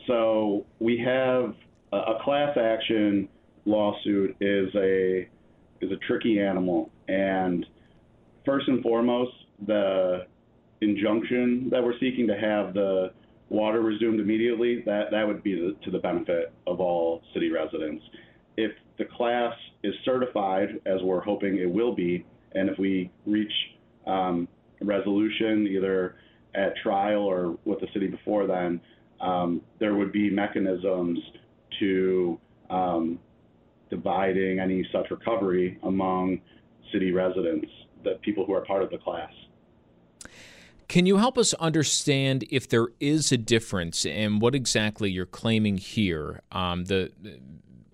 So 0.06 0.66
we 0.78 0.98
have 0.98 1.54
a, 1.92 2.14
class 2.22 2.56
action 2.56 3.28
lawsuit 3.66 4.36
is 4.40 4.74
a 4.74 5.28
is 5.80 5.90
a 5.92 5.96
tricky 6.06 6.40
animal 6.40 6.90
and 7.08 7.64
first 8.44 8.68
and 8.68 8.82
foremost 8.82 9.32
the 9.66 10.26
injunction 10.80 11.68
that 11.70 11.82
we're 11.82 11.98
seeking 12.00 12.26
to 12.26 12.34
have 12.34 12.74
the 12.74 13.12
water 13.48 13.80
resumed 13.82 14.20
immediately 14.20 14.82
that 14.86 15.10
that 15.10 15.26
would 15.26 15.42
be 15.42 15.76
to 15.82 15.90
the 15.90 15.98
benefit 15.98 16.52
of 16.66 16.80
all 16.80 17.22
city 17.34 17.50
residents 17.50 18.04
if 18.56 18.72
the 18.98 19.04
class 19.16 19.54
is 19.82 19.94
certified, 20.04 20.80
as 20.86 21.00
we're 21.02 21.20
hoping 21.20 21.58
it 21.58 21.70
will 21.70 21.94
be, 21.94 22.24
and 22.52 22.68
if 22.68 22.78
we 22.78 23.10
reach 23.26 23.52
um, 24.06 24.48
resolution 24.80 25.66
either 25.66 26.16
at 26.54 26.74
trial 26.82 27.22
or 27.22 27.58
with 27.64 27.80
the 27.80 27.86
city 27.92 28.08
before 28.08 28.46
then, 28.46 28.80
um, 29.20 29.60
there 29.78 29.94
would 29.94 30.12
be 30.12 30.30
mechanisms 30.30 31.18
to 31.78 32.38
um, 32.70 33.18
dividing 33.90 34.58
any 34.58 34.86
such 34.92 35.10
recovery 35.10 35.78
among 35.82 36.40
city 36.92 37.12
residents, 37.12 37.68
the 38.04 38.18
people 38.22 38.44
who 38.46 38.54
are 38.54 38.64
part 38.64 38.82
of 38.82 38.90
the 38.90 38.98
class. 38.98 39.32
Can 40.88 41.06
you 41.06 41.18
help 41.18 41.38
us 41.38 41.54
understand 41.54 42.44
if 42.50 42.68
there 42.68 42.88
is 42.98 43.30
a 43.30 43.36
difference 43.36 44.04
and 44.04 44.40
what 44.40 44.56
exactly 44.56 45.08
you're 45.08 45.24
claiming 45.24 45.76
here? 45.76 46.40
Um, 46.50 46.86
the 46.86 47.12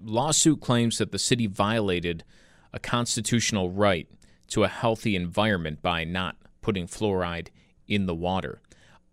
lawsuit 0.07 0.61
claims 0.61 0.99
that 0.99 1.13
the 1.13 1.19
city 1.19 1.47
violated 1.47 2.25
a 2.73 2.79
constitutional 2.79 3.71
right 3.71 4.09
to 4.49 4.65
a 4.65 4.69
healthy 4.69 5.17
environment 5.17 5.83
by 5.83 6.05
not 6.05 6.37
putting 6.63 6.87
fluoride 6.87 7.49
in 7.87 8.07
the 8.07 8.15
water. 8.15 8.61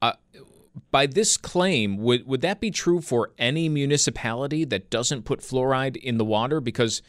Uh, 0.02 0.14
by 0.92 1.06
this 1.06 1.38
claim, 1.38 1.98
would, 1.98 2.26
would 2.28 2.42
that 2.42 2.60
be 2.60 2.72
true 2.72 3.02
for 3.02 3.32
any 3.38 3.70
municipality 3.70 4.66
that 4.66 4.90
doesn't 4.90 5.24
put 5.24 5.40
fluoride 5.40 5.96
in 5.98 6.18
the 6.18 6.26
water? 6.26 6.60
Because 6.60 7.02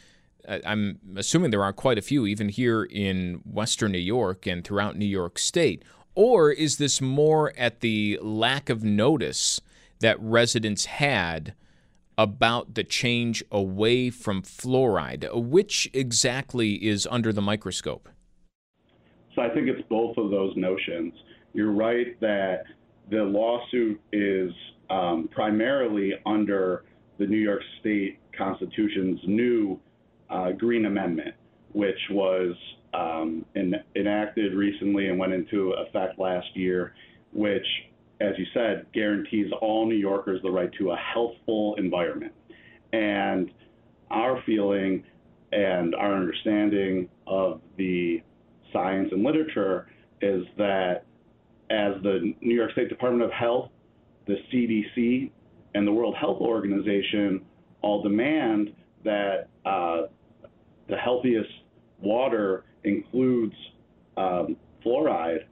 uh, 0.47 0.59
I'm 0.65 0.99
assuming 1.15 1.51
there 1.51 1.63
are 1.63 1.73
quite 1.73 1.97
a 1.97 2.03
few, 2.03 2.25
even 2.25 2.49
here 2.49 2.83
in 2.83 3.41
Western 3.43 3.91
New 3.91 3.97
York 3.97 4.45
and 4.45 4.63
throughout 4.63 4.97
New 4.97 5.05
York 5.05 5.39
State. 5.39 5.83
Or 6.13 6.51
is 6.51 6.77
this 6.77 7.01
more 7.01 7.53
at 7.57 7.81
the 7.81 8.19
lack 8.21 8.69
of 8.69 8.83
notice 8.83 9.59
that 9.99 10.19
residents 10.21 10.85
had 10.85 11.53
about 12.17 12.75
the 12.75 12.83
change 12.83 13.43
away 13.51 14.09
from 14.09 14.41
fluoride. 14.41 15.27
Which 15.33 15.89
exactly 15.93 16.73
is 16.85 17.07
under 17.09 17.31
the 17.33 17.41
microscope? 17.41 18.09
So 19.35 19.41
I 19.41 19.49
think 19.49 19.67
it's 19.67 19.85
both 19.89 20.17
of 20.17 20.31
those 20.31 20.55
notions. 20.55 21.13
You're 21.53 21.73
right 21.73 22.19
that 22.21 22.63
the 23.09 23.23
lawsuit 23.23 23.99
is 24.11 24.51
um, 24.89 25.29
primarily 25.31 26.13
under 26.25 26.85
the 27.17 27.25
New 27.25 27.37
York 27.37 27.61
State 27.79 28.19
Constitution's 28.37 29.19
new 29.25 29.79
uh, 30.29 30.51
Green 30.51 30.85
Amendment, 30.85 31.35
which 31.73 31.99
was 32.11 32.55
um, 32.93 33.45
enacted 33.95 34.53
recently 34.53 35.09
and 35.09 35.19
went 35.19 35.33
into 35.33 35.73
effect 35.73 36.19
last 36.19 36.47
year, 36.53 36.93
which 37.33 37.65
as 38.21 38.33
you 38.37 38.45
said, 38.53 38.85
guarantees 38.93 39.51
all 39.61 39.85
New 39.87 39.95
Yorkers 39.95 40.41
the 40.41 40.49
right 40.49 40.71
to 40.77 40.91
a 40.91 40.95
healthful 40.95 41.75
environment. 41.77 42.33
And 42.93 43.51
our 44.09 44.41
feeling 44.45 45.03
and 45.51 45.95
our 45.95 46.15
understanding 46.15 47.09
of 47.27 47.61
the 47.77 48.21
science 48.71 49.09
and 49.11 49.23
literature 49.23 49.87
is 50.21 50.43
that 50.57 51.05
as 51.69 51.93
the 52.03 52.33
New 52.41 52.55
York 52.55 52.71
State 52.71 52.89
Department 52.89 53.23
of 53.23 53.31
Health, 53.31 53.69
the 54.27 54.35
CDC, 54.51 55.31
and 55.73 55.85
the 55.85 55.91
World 55.91 56.15
Health 56.15 56.39
Organization 56.41 57.41
all 57.81 58.01
demand 58.01 58.73
that 59.03 59.49
uh, 59.65 60.03
the 60.87 60.95
healthiest 60.95 61.49
water 62.01 62.63
includes 62.83 63.53
um, 64.17 64.55
fluoride, 64.85 65.45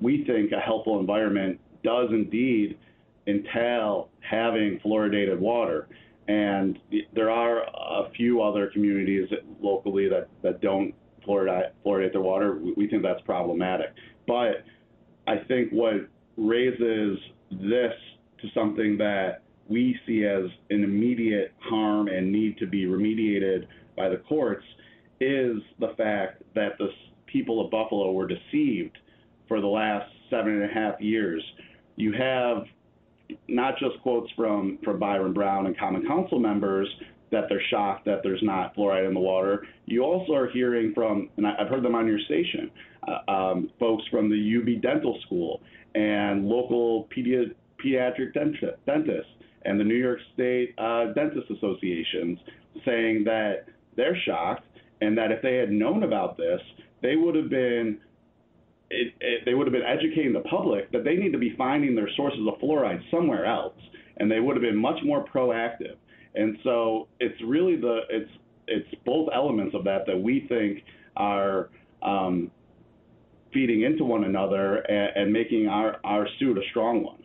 we 0.00 0.24
think 0.24 0.52
a 0.52 0.60
healthful 0.60 1.00
environment 1.00 1.60
does 1.84 2.08
indeed 2.10 2.78
entail 3.26 4.10
having 4.20 4.80
fluoridated 4.84 5.38
water. 5.38 5.88
And 6.26 6.78
there 7.14 7.30
are 7.30 7.62
a 7.62 8.10
few 8.16 8.42
other 8.42 8.70
communities 8.72 9.28
locally 9.60 10.08
that, 10.08 10.28
that 10.42 10.60
don't 10.60 10.94
fluoridate, 11.26 11.70
fluoridate 11.84 12.12
their 12.12 12.22
water. 12.22 12.58
We 12.76 12.88
think 12.88 13.02
that's 13.02 13.20
problematic. 13.22 13.92
But 14.26 14.64
I 15.26 15.36
think 15.48 15.70
what 15.70 16.08
raises 16.36 17.18
this 17.50 17.92
to 18.40 18.48
something 18.54 18.98
that 18.98 19.42
we 19.68 19.98
see 20.06 20.24
as 20.24 20.44
an 20.70 20.84
immediate 20.84 21.52
harm 21.60 22.08
and 22.08 22.30
need 22.30 22.58
to 22.58 22.66
be 22.66 22.84
remediated 22.84 23.66
by 23.96 24.08
the 24.08 24.18
courts 24.28 24.64
is 25.20 25.56
the 25.78 25.94
fact 25.96 26.42
that 26.54 26.76
the 26.78 26.88
people 27.26 27.64
of 27.64 27.70
Buffalo 27.70 28.12
were 28.12 28.26
deceived 28.26 28.98
for 29.48 29.60
the 29.60 29.66
last 29.66 30.10
seven 30.30 30.60
and 30.60 30.70
a 30.70 30.74
half 30.74 31.00
years. 31.00 31.42
You 31.96 32.12
have 32.12 32.64
not 33.48 33.78
just 33.78 34.00
quotes 34.02 34.30
from, 34.32 34.78
from 34.84 34.98
Byron 34.98 35.32
Brown 35.32 35.66
and 35.66 35.78
Common 35.78 36.06
Council 36.06 36.38
members 36.38 36.88
that 37.30 37.44
they're 37.48 37.62
shocked 37.70 38.04
that 38.04 38.20
there's 38.22 38.42
not 38.42 38.76
fluoride 38.76 39.06
in 39.08 39.14
the 39.14 39.20
water. 39.20 39.66
You 39.86 40.02
also 40.02 40.34
are 40.34 40.48
hearing 40.50 40.92
from, 40.94 41.30
and 41.36 41.46
I've 41.46 41.68
heard 41.68 41.82
them 41.82 41.94
on 41.94 42.06
your 42.06 42.20
station, 42.20 42.70
uh, 43.08 43.30
um, 43.30 43.70
folks 43.80 44.04
from 44.10 44.30
the 44.30 44.58
UB 44.58 44.80
Dental 44.82 45.18
School 45.26 45.60
and 45.94 46.46
local 46.46 47.08
pedi- 47.16 47.54
pediatric 47.84 48.34
dentists 48.86 49.30
and 49.64 49.80
the 49.80 49.84
New 49.84 49.96
York 49.96 50.18
State 50.34 50.74
uh, 50.78 51.12
Dentist 51.14 51.50
Associations 51.50 52.38
saying 52.84 53.24
that 53.24 53.66
they're 53.96 54.16
shocked 54.26 54.64
and 55.00 55.16
that 55.18 55.32
if 55.32 55.42
they 55.42 55.56
had 55.56 55.70
known 55.70 56.02
about 56.02 56.36
this, 56.36 56.60
they 57.02 57.16
would 57.16 57.34
have 57.34 57.50
been 57.50 57.98
it, 58.90 59.14
it, 59.20 59.42
they 59.44 59.54
would 59.54 59.66
have 59.66 59.72
been 59.72 59.82
educating 59.82 60.32
the 60.32 60.40
public 60.40 60.90
that 60.92 61.04
they 61.04 61.16
need 61.16 61.32
to 61.32 61.38
be 61.38 61.54
finding 61.56 61.94
their 61.94 62.08
sources 62.16 62.40
of 62.46 62.60
fluoride 62.60 63.00
somewhere 63.10 63.46
else, 63.46 63.78
and 64.18 64.30
they 64.30 64.40
would 64.40 64.56
have 64.56 64.62
been 64.62 64.76
much 64.76 64.98
more 65.04 65.24
proactive. 65.24 65.96
And 66.34 66.58
so 66.64 67.08
it's 67.20 67.40
really 67.46 67.76
the 67.76 68.00
it's 68.10 68.30
it's 68.66 68.88
both 69.04 69.28
elements 69.32 69.74
of 69.74 69.84
that 69.84 70.06
that 70.06 70.18
we 70.18 70.46
think 70.48 70.82
are 71.16 71.70
um, 72.02 72.50
feeding 73.52 73.82
into 73.82 74.04
one 74.04 74.24
another 74.24 74.78
and, 74.78 75.16
and, 75.16 75.32
making 75.32 75.68
our 75.68 75.98
our 76.04 76.26
suit 76.38 76.58
a 76.58 76.62
strong 76.70 77.04
one. 77.04 77.22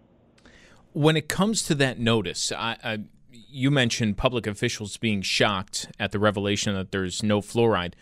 When 0.93 1.17
it 1.17 1.27
comes 1.27 1.63
to 1.63 1.75
that 1.75 1.99
notice, 1.99 2.51
I, 2.51 2.77
I, 2.83 2.99
you 3.31 3.71
mentioned 3.71 4.17
public 4.17 4.47
officials 4.47 4.97
being 4.97 5.21
shocked 5.21 5.87
at 5.99 6.11
the 6.11 6.19
revelation 6.19 6.75
that 6.75 6.91
there's 6.91 7.23
no 7.23 7.41
fluoride. 7.41 7.93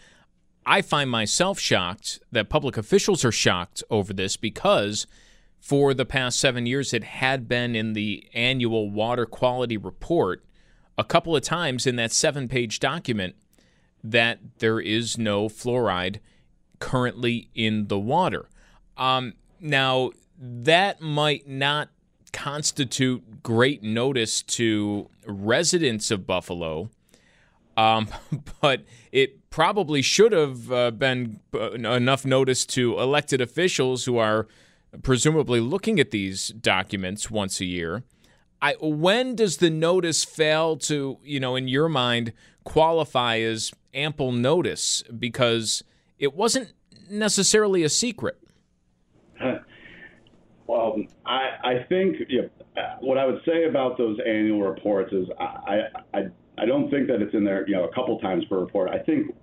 I 0.68 0.82
find 0.82 1.10
myself 1.10 1.60
shocked 1.60 2.20
that 2.30 2.50
public 2.50 2.76
officials 2.76 3.24
are 3.24 3.32
shocked 3.32 3.86
over 3.90 4.12
this 4.12 4.36
because 4.36 5.08
for 5.62 5.94
the 5.94 6.06
past 6.06 6.38
seven 6.40 6.66
years 6.66 6.94
it 6.94 7.06
had 7.06 7.48
been 7.48 7.74
in 7.74 7.94
the 7.94 8.28
annual 8.34 8.92
water 8.92 9.26
quality 9.26 9.78
report 9.78 10.44
a 10.98 11.06
couple 11.06 11.36
of 11.38 11.42
times 11.42 11.88
in 11.88 11.96
that 11.96 12.12
seven 12.12 12.50
page 12.50 12.82
document 12.82 13.36
that 14.04 14.40
there 14.60 14.82
is 14.82 15.18
no 15.18 15.48
fluoride 15.48 16.20
currently 16.80 17.50
in 17.56 17.88
the 17.88 17.98
water. 18.00 18.50
Um, 18.98 19.34
now, 19.62 20.12
that 20.38 21.02
might 21.02 21.48
not 21.48 21.90
constitute 22.34 23.42
great 23.42 23.84
notice 23.84 24.42
to 24.42 25.10
residents 25.26 26.12
of 26.12 26.28
Buffalo, 26.28 26.90
um, 27.78 28.10
but 28.62 28.84
it 29.12 29.37
probably 29.50 30.02
should 30.02 30.32
have 30.32 30.72
uh, 30.72 30.92
been 30.92 31.40
uh, 31.54 31.72
enough 31.72 32.26
notice 32.26 32.66
to 32.66 33.00
elected 33.00 33.42
officials 33.42 34.06
who 34.06 34.18
are 34.18 34.48
presumably 35.04 35.60
looking 35.60 36.00
at 36.00 36.12
these 36.12 36.50
documents 36.50 37.30
once 37.30 37.60
a 37.60 37.66
year. 37.66 38.04
I, 38.62 38.76
when 38.82 39.36
does 39.36 39.58
the 39.58 39.70
notice 39.70 40.24
fail 40.24 40.78
to, 40.78 41.18
you 41.24 41.40
know, 41.40 41.56
in 41.56 41.68
your 41.68 41.90
mind, 41.90 42.34
qualify 42.64 43.40
as 43.40 43.72
ample 43.94 44.32
notice? 44.32 45.04
Because 45.18 45.84
it 46.18 46.34
wasn't 46.34 46.74
necessarily 47.10 47.84
a 47.84 47.90
secret. 47.90 48.40
well, 50.68 50.98
I, 51.26 51.50
I 51.64 51.86
think 51.88 52.18
you 52.28 52.44
know, 52.44 52.50
what 53.00 53.18
I 53.18 53.26
would 53.26 53.42
say 53.46 53.66
about 53.66 53.98
those 53.98 54.18
annual 54.26 54.62
reports 54.62 55.14
is 55.14 55.28
I, 55.40 55.44
I, 55.44 56.20
I 56.20 56.22
don't 56.66 56.90
think 56.90 57.08
that 57.08 57.22
it's 57.22 57.34
in 57.34 57.44
there, 57.44 57.68
you 57.68 57.76
know, 57.76 57.86
a 57.86 57.94
couple 57.94 58.18
times 58.20 58.44
per 58.46 58.60
report. 58.60 58.90
I 58.90 59.00
think 59.00 59.36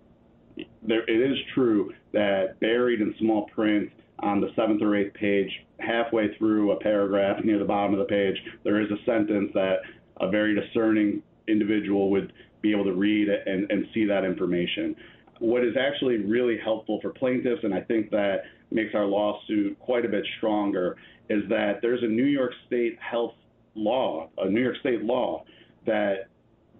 there, 0.82 1.08
it 1.08 1.30
is 1.30 1.38
true 1.54 1.92
that 2.12 2.58
buried 2.60 3.00
in 3.00 3.14
small 3.18 3.46
print 3.54 3.90
on 4.20 4.40
the 4.40 4.48
seventh 4.56 4.82
or 4.82 4.96
eighth 4.96 5.14
page, 5.14 5.50
halfway 5.80 6.36
through 6.38 6.72
a 6.72 6.80
paragraph 6.80 7.44
near 7.44 7.58
the 7.58 7.64
bottom 7.64 7.92
of 7.92 7.98
the 7.98 8.04
page, 8.04 8.36
there 8.62 8.80
is 8.80 8.88
a 8.90 9.04
sentence 9.04 9.50
that 9.54 9.78
a 10.20 10.30
very 10.30 10.54
discerning 10.54 11.22
individual 11.48 12.10
would 12.10 12.32
be 12.62 12.72
able 12.72 12.84
to 12.84 12.92
read 12.92 13.28
and, 13.28 13.70
and 13.70 13.86
see 13.92 14.04
that 14.06 14.24
information. 14.24 14.94
What 15.40 15.64
is 15.64 15.74
actually 15.78 16.18
really 16.18 16.56
helpful 16.62 17.00
for 17.02 17.10
plaintiffs, 17.10 17.64
and 17.64 17.74
I 17.74 17.80
think 17.80 18.10
that 18.10 18.44
makes 18.70 18.94
our 18.94 19.04
lawsuit 19.04 19.78
quite 19.80 20.04
a 20.04 20.08
bit 20.08 20.24
stronger, 20.38 20.96
is 21.28 21.42
that 21.48 21.80
there's 21.82 22.02
a 22.02 22.06
New 22.06 22.24
York 22.24 22.52
State 22.66 22.96
health 23.00 23.34
law, 23.74 24.30
a 24.38 24.48
New 24.48 24.62
York 24.62 24.76
State 24.80 25.02
law 25.02 25.44
that 25.86 26.28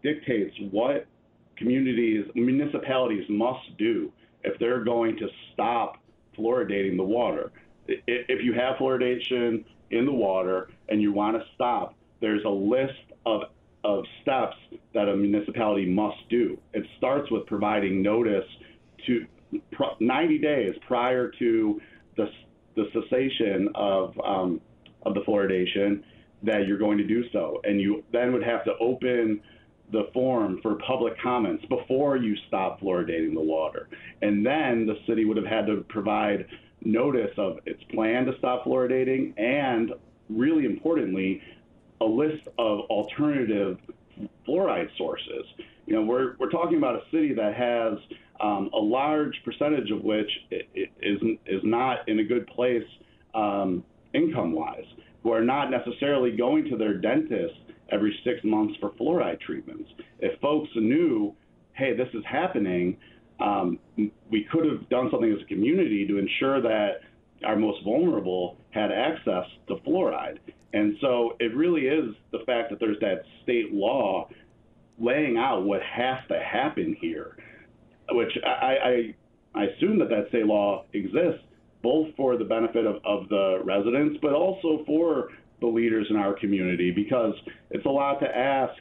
dictates 0.04 0.54
what 0.70 1.06
communities, 1.56 2.26
municipalities 2.34 3.24
must 3.28 3.76
do 3.78 4.12
if 4.44 4.58
they're 4.60 4.84
going 4.84 5.16
to 5.16 5.26
stop 5.52 5.96
fluoridating 6.38 6.96
the 6.96 7.02
water. 7.02 7.50
If 7.88 8.44
you 8.44 8.52
have 8.52 8.76
fluoridation 8.76 9.64
in 9.90 10.06
the 10.06 10.12
water 10.12 10.68
and 10.88 11.02
you 11.02 11.12
want 11.12 11.36
to 11.36 11.42
stop, 11.54 11.94
there's 12.20 12.44
a 12.44 12.50
list 12.50 12.92
of 13.26 13.42
of 13.84 14.02
steps 14.22 14.56
that 14.94 15.08
a 15.10 15.16
municipality 15.16 15.84
must 15.84 16.16
do. 16.30 16.58
It 16.72 16.84
starts 16.96 17.30
with 17.30 17.44
providing 17.44 18.02
notice 18.02 18.46
to 19.06 19.26
90 20.00 20.38
days 20.38 20.74
prior 20.86 21.30
to 21.38 21.80
the, 22.16 22.26
the 22.76 22.84
cessation 22.94 23.68
of 23.74 24.18
um, 24.24 24.60
of 25.02 25.12
the 25.12 25.20
fluoridation 25.20 26.02
that 26.44 26.66
you're 26.66 26.78
going 26.78 26.96
to 26.96 27.06
do 27.06 27.24
so, 27.30 27.60
and 27.64 27.78
you 27.78 28.02
then 28.10 28.32
would 28.32 28.42
have 28.42 28.64
to 28.64 28.72
open 28.80 29.42
the 29.92 30.08
form 30.12 30.60
for 30.62 30.76
public 30.76 31.18
comments 31.20 31.64
before 31.66 32.16
you 32.16 32.36
stop 32.48 32.80
fluoridating 32.80 33.34
the 33.34 33.40
water. 33.40 33.88
And 34.22 34.44
then 34.44 34.86
the 34.86 34.96
city 35.06 35.24
would 35.24 35.36
have 35.36 35.46
had 35.46 35.66
to 35.66 35.84
provide 35.88 36.46
notice 36.82 37.32
of 37.36 37.58
its 37.66 37.82
plan 37.84 38.26
to 38.26 38.36
stop 38.38 38.64
fluoridating 38.64 39.38
and, 39.38 39.92
really 40.28 40.64
importantly, 40.64 41.42
a 42.00 42.04
list 42.04 42.48
of 42.58 42.80
alternative 42.90 43.78
fluoride 44.46 44.88
sources. 44.96 45.44
You 45.86 45.94
know, 45.94 46.02
we're, 46.02 46.36
we're 46.38 46.50
talking 46.50 46.78
about 46.78 46.96
a 46.96 47.02
city 47.10 47.34
that 47.34 47.54
has 47.54 47.98
um, 48.40 48.70
a 48.72 48.78
large 48.78 49.40
percentage 49.44 49.90
of 49.90 50.02
which 50.02 50.30
is, 50.50 51.20
is 51.46 51.60
not 51.62 52.08
in 52.08 52.18
a 52.18 52.24
good 52.24 52.46
place 52.48 52.86
um, 53.34 53.84
income 54.12 54.52
wise, 54.52 54.86
who 55.22 55.30
are 55.32 55.42
not 55.42 55.70
necessarily 55.70 56.36
going 56.36 56.68
to 56.70 56.76
their 56.76 56.94
dentist 56.94 57.54
every 57.90 58.18
six 58.24 58.40
months 58.44 58.74
for 58.80 58.90
fluoride 58.92 59.40
treatments. 59.40 59.90
If 60.20 60.40
folks 60.40 60.68
knew, 60.74 61.34
hey, 61.74 61.96
this 61.96 62.08
is 62.14 62.22
happening, 62.30 62.96
um, 63.40 63.78
we 64.30 64.46
could 64.50 64.64
have 64.66 64.88
done 64.88 65.08
something 65.10 65.32
as 65.32 65.42
a 65.42 65.46
community 65.46 66.06
to 66.06 66.18
ensure 66.18 66.60
that 66.62 67.00
our 67.44 67.56
most 67.56 67.82
vulnerable 67.84 68.56
had 68.70 68.90
access 68.90 69.44
to 69.68 69.76
fluoride. 69.86 70.38
And 70.72 70.96
so 71.00 71.36
it 71.40 71.54
really 71.54 71.82
is 71.82 72.14
the 72.32 72.40
fact 72.46 72.70
that 72.70 72.80
there's 72.80 72.98
that 73.00 73.22
state 73.42 73.72
law 73.72 74.28
laying 74.98 75.36
out 75.36 75.64
what 75.64 75.82
has 75.82 76.18
to 76.28 76.40
happen 76.40 76.96
here, 77.00 77.36
which 78.10 78.32
I, 78.44 79.14
I, 79.54 79.60
I 79.60 79.64
assume 79.64 79.98
that 79.98 80.08
that 80.08 80.28
state 80.28 80.46
law 80.46 80.84
exists 80.92 81.42
both 81.82 82.08
for 82.16 82.36
the 82.38 82.44
benefit 82.44 82.86
of, 82.86 82.96
of 83.04 83.28
the 83.28 83.60
residents, 83.62 84.18
but 84.22 84.32
also 84.32 84.82
for 84.86 85.28
the 85.60 85.66
leaders 85.66 86.06
in 86.10 86.16
our 86.16 86.34
community 86.34 86.90
because 86.90 87.34
it's 87.70 87.86
a 87.86 87.90
lot 87.90 88.20
to 88.20 88.36
ask 88.36 88.74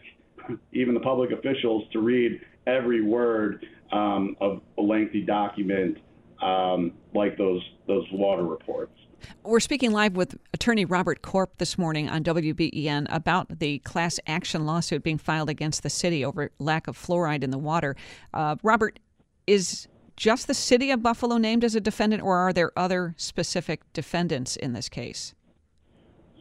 even 0.74 0.94
the 0.94 1.00
public 1.00 1.32
officials 1.32 1.84
to 1.92 2.00
read 2.00 2.42
every 2.68 3.02
word 3.02 3.66
um, 3.92 4.36
of 4.42 4.62
a 4.78 4.82
lengthy 4.82 5.22
document 5.22 5.98
um, 6.42 6.94
like 7.14 7.38
those 7.38 7.62
those 7.88 8.06
water 8.12 8.44
reports. 8.44 8.98
We're 9.44 9.62
speaking 9.62 9.92
live 9.92 10.18
with 10.18 10.38
attorney 10.54 10.84
Robert 10.84 11.22
Corp 11.22 11.58
this 11.58 11.78
morning 11.78 12.10
on 12.10 12.24
WBEN 12.24 13.08
about 13.10 13.60
the 13.60 13.80
class 13.80 14.20
action 14.28 14.66
lawsuit 14.66 15.04
being 15.04 15.18
filed 15.18 15.50
against 15.50 15.84
the 15.84 15.90
city 15.90 16.26
over 16.26 16.52
lack 16.60 16.88
of 16.88 16.98
fluoride 16.98 17.44
in 17.44 17.50
the 17.50 17.58
water. 17.58 17.96
Uh, 18.34 18.58
Robert, 18.64 19.00
is 19.48 19.88
just 20.16 20.48
the 20.48 20.54
city 20.54 20.92
of 20.92 21.02
Buffalo 21.02 21.38
named 21.38 21.64
as 21.64 21.76
a 21.76 21.82
defendant, 21.82 22.22
or 22.22 22.38
are 22.38 22.54
there 22.54 22.72
other 22.78 23.14
specific 23.18 23.82
defendants 23.94 24.56
in 24.56 24.74
this 24.74 24.90
case? 24.90 25.34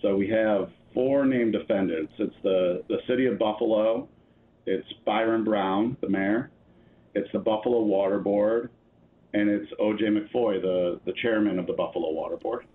So 0.03 0.17
we 0.17 0.29
have 0.29 0.71
four 0.93 1.25
named 1.25 1.53
defendants. 1.53 2.12
It's 2.19 2.35
the, 2.43 2.83
the 2.88 2.99
city 3.07 3.27
of 3.27 3.38
Buffalo, 3.38 4.09
it's 4.67 4.87
Byron 5.07 5.45
Brown, 5.45 5.97
the 6.01 6.09
mayor, 6.09 6.51
it's 7.15 7.31
the 7.33 7.38
Buffalo 7.38 7.83
Water 7.83 8.19
Board, 8.19 8.71
and 9.33 9.49
it's 9.49 9.73
OJ 9.81 10.03
McFoy, 10.03 10.61
the, 10.61 11.01
the 11.07 11.12
chairman 11.23 11.59
of 11.59 11.67
the 11.67 11.73
Buffalo 11.73 12.11
Water 12.11 12.37
Board. 12.37 12.67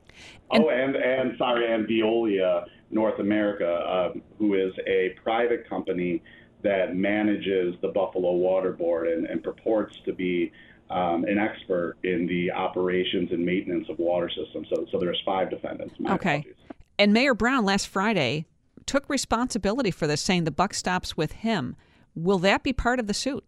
And, 0.51 0.63
oh, 0.63 0.69
and, 0.69 0.95
and 0.95 1.37
sorry, 1.37 1.71
and 1.71 1.87
Veolia 1.87 2.65
North 2.89 3.19
America, 3.19 4.11
um, 4.13 4.21
who 4.39 4.55
is 4.55 4.73
a 4.87 5.15
private 5.21 5.69
company 5.69 6.23
that 6.63 6.95
manages 6.95 7.75
the 7.81 7.89
Buffalo 7.89 8.31
Water 8.31 8.71
Board 8.71 9.07
and, 9.07 9.27
and 9.27 9.43
purports 9.43 9.95
to 10.05 10.13
be 10.13 10.51
um, 10.89 11.25
an 11.25 11.37
expert 11.37 11.97
in 12.03 12.25
the 12.25 12.49
operations 12.51 13.31
and 13.31 13.45
maintenance 13.45 13.87
of 13.89 13.99
water 13.99 14.29
systems. 14.29 14.67
So, 14.73 14.87
so 14.91 14.97
there's 14.97 15.21
five 15.25 15.49
defendants. 15.49 15.93
okay. 16.09 16.39
Apologies. 16.39 16.55
And 16.99 17.13
Mayor 17.13 17.33
Brown 17.33 17.63
last 17.65 17.87
Friday 17.87 18.45
took 18.85 19.07
responsibility 19.09 19.91
for 19.91 20.07
this, 20.07 20.21
saying 20.21 20.45
the 20.45 20.51
buck 20.51 20.73
stops 20.73 21.15
with 21.15 21.31
him. 21.33 21.75
Will 22.15 22.39
that 22.39 22.63
be 22.63 22.73
part 22.73 22.99
of 22.99 23.07
the 23.07 23.13
suit? 23.13 23.43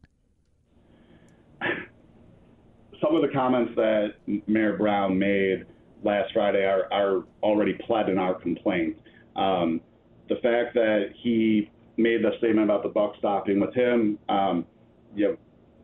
Some 3.02 3.16
of 3.16 3.22
the 3.22 3.30
comments 3.34 3.74
that 3.76 4.16
Mayor 4.48 4.78
Brown 4.78 5.18
made 5.18 5.66
last 6.04 6.34
Friday 6.34 6.66
are, 6.66 6.88
are 6.92 7.24
already 7.42 7.74
pled 7.74 8.10
in 8.10 8.18
our 8.18 8.34
complaint. 8.36 8.98
Um, 9.36 9.82
the 10.28 10.36
fact 10.36 10.74
that 10.76 11.14
he 11.24 11.72
made 11.98 12.24
the 12.24 12.32
statement 12.38 12.66
about 12.66 12.84
the 12.84 12.90
buck 12.90 13.14
stopping 13.18 13.60
with 13.60 13.74
him, 13.74 14.20
um, 14.30 14.66
you 15.16 15.28
know, 15.30 15.38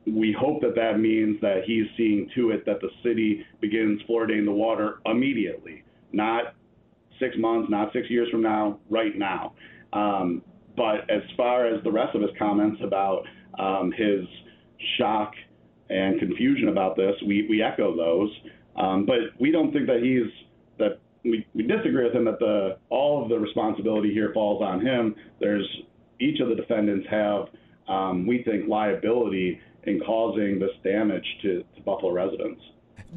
we 0.05 0.35
hope 0.37 0.61
that 0.61 0.75
that 0.75 0.99
means 0.99 1.41
that 1.41 1.63
he's 1.65 1.85
seeing 1.97 2.29
to 2.35 2.51
it 2.51 2.63
that 2.65 2.79
the 2.79 2.89
city 3.01 3.43
begins 3.59 4.01
fluoridating 4.07 4.45
the 4.45 4.51
water 4.51 4.99
immediately, 5.05 5.83
not 6.11 6.53
six 7.19 7.35
months, 7.37 7.69
not 7.69 7.91
six 7.93 8.09
years 8.09 8.29
from 8.29 8.41
now, 8.41 8.79
right 8.89 9.17
now. 9.17 9.53
Um, 9.93 10.41
but 10.75 11.09
as 11.09 11.21
far 11.37 11.67
as 11.67 11.83
the 11.83 11.91
rest 11.91 12.15
of 12.15 12.21
his 12.21 12.31
comments 12.37 12.81
about 12.83 13.23
um, 13.59 13.91
his 13.91 14.25
shock 14.97 15.33
and 15.89 16.19
confusion 16.19 16.67
about 16.69 16.95
this, 16.95 17.13
we, 17.25 17.47
we 17.49 17.61
echo 17.61 17.95
those. 17.95 18.29
Um, 18.75 19.05
but 19.05 19.39
we 19.39 19.51
don't 19.51 19.71
think 19.71 19.87
that 19.87 20.01
he's 20.03 20.31
that 20.77 20.99
we, 21.23 21.47
we 21.53 21.63
disagree 21.63 22.03
with 22.03 22.13
him 22.13 22.25
that 22.25 22.39
the 22.39 22.77
all 22.89 23.23
of 23.23 23.29
the 23.29 23.39
responsibility 23.39 24.13
here 24.13 24.31
falls 24.33 24.61
on 24.61 24.85
him. 24.85 25.15
There's 25.39 25.67
each 26.19 26.41
of 26.41 26.49
the 26.49 26.55
defendants 26.55 27.07
have 27.09 27.45
um, 27.87 28.25
we 28.25 28.43
think 28.43 28.67
liability 28.67 29.59
in 29.83 29.99
causing 30.01 30.59
this 30.59 30.71
damage 30.83 31.25
to, 31.43 31.63
to 31.75 31.81
Buffalo 31.85 32.11
residents. 32.11 32.61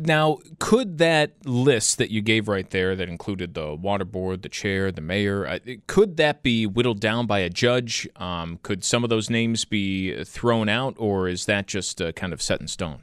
Now, 0.00 0.38
could 0.60 0.98
that 0.98 1.44
list 1.44 1.98
that 1.98 2.10
you 2.10 2.22
gave 2.22 2.46
right 2.46 2.70
there, 2.70 2.94
that 2.94 3.08
included 3.08 3.54
the 3.54 3.74
water 3.74 4.04
board, 4.04 4.42
the 4.42 4.48
chair, 4.48 4.92
the 4.92 5.00
mayor, 5.00 5.44
uh, 5.44 5.58
could 5.88 6.16
that 6.18 6.44
be 6.44 6.66
whittled 6.66 7.00
down 7.00 7.26
by 7.26 7.40
a 7.40 7.50
judge? 7.50 8.08
Um, 8.14 8.60
could 8.62 8.84
some 8.84 9.02
of 9.02 9.10
those 9.10 9.28
names 9.28 9.64
be 9.64 10.22
thrown 10.22 10.68
out, 10.68 10.94
or 10.98 11.26
is 11.26 11.46
that 11.46 11.66
just 11.66 12.00
uh, 12.00 12.12
kind 12.12 12.32
of 12.32 12.40
set 12.40 12.60
in 12.60 12.68
stone? 12.68 13.00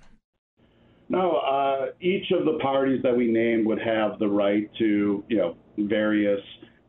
No, 1.10 1.36
uh, 1.36 1.88
each 1.99 2.31
of 2.31 2.45
the 2.45 2.58
parties 2.62 3.03
that 3.03 3.15
we 3.15 3.27
named 3.27 3.67
would 3.67 3.81
have 3.81 4.17
the 4.17 4.27
right 4.27 4.69
to, 4.79 5.23
you 5.27 5.38
know, 5.38 5.58
various 5.77 6.39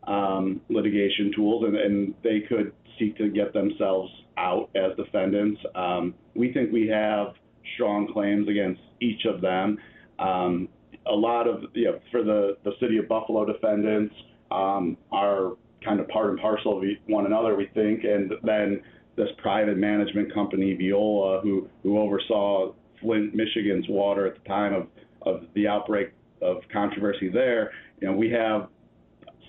um, 0.07 0.61
litigation 0.69 1.33
tools, 1.35 1.65
and, 1.67 1.77
and, 1.77 2.15
they 2.23 2.41
could 2.49 2.73
seek 2.97 3.19
to 3.19 3.29
get 3.29 3.53
themselves 3.53 4.11
out 4.39 4.71
as 4.77 4.97
defendants. 4.97 5.61
Um, 5.75 6.15
we 6.37 6.53
think 6.53 6.73
we 6.73 6.87
have 6.87 7.35
strong 7.75 8.11
claims 8.13 8.49
against 8.49 8.81
each 9.01 9.25
of 9.25 9.41
them. 9.41 9.79
Um, 10.19 10.69
a 11.07 11.15
lot 11.15 11.47
of, 11.47 11.65
you 11.75 11.85
know, 11.85 12.01
for 12.11 12.23
the, 12.23 12.57
the 12.65 12.73
city 12.81 12.99
of 12.99 13.09
Buffalo 13.09 13.45
defendants 13.45 14.15
um, 14.51 14.97
are 15.13 15.53
kind 15.85 16.01
of 16.01 16.09
part 16.09 16.31
and 16.31 16.39
parcel 16.39 16.79
of 16.79 16.85
one 17.07 17.27
another, 17.27 17.55
we 17.55 17.67
think. 17.75 18.05
And 18.05 18.33
then 18.43 18.83
this 19.17 19.29
private 19.39 19.77
management 19.77 20.33
company, 20.35 20.77
Veolia, 20.77 21.43
who, 21.43 21.69
who 21.83 21.99
oversaw 21.99 22.73
Flint, 23.01 23.35
Michigan's 23.35 23.87
water 23.89 24.27
at 24.27 24.43
the 24.43 24.49
time 24.49 24.75
of, 24.75 24.87
of 25.23 25.45
the 25.55 25.69
outbreak 25.69 26.13
of 26.43 26.59
controversy 26.73 27.29
there, 27.29 27.73
you 28.01 28.09
know, 28.09 28.15
we 28.15 28.31
have 28.31 28.69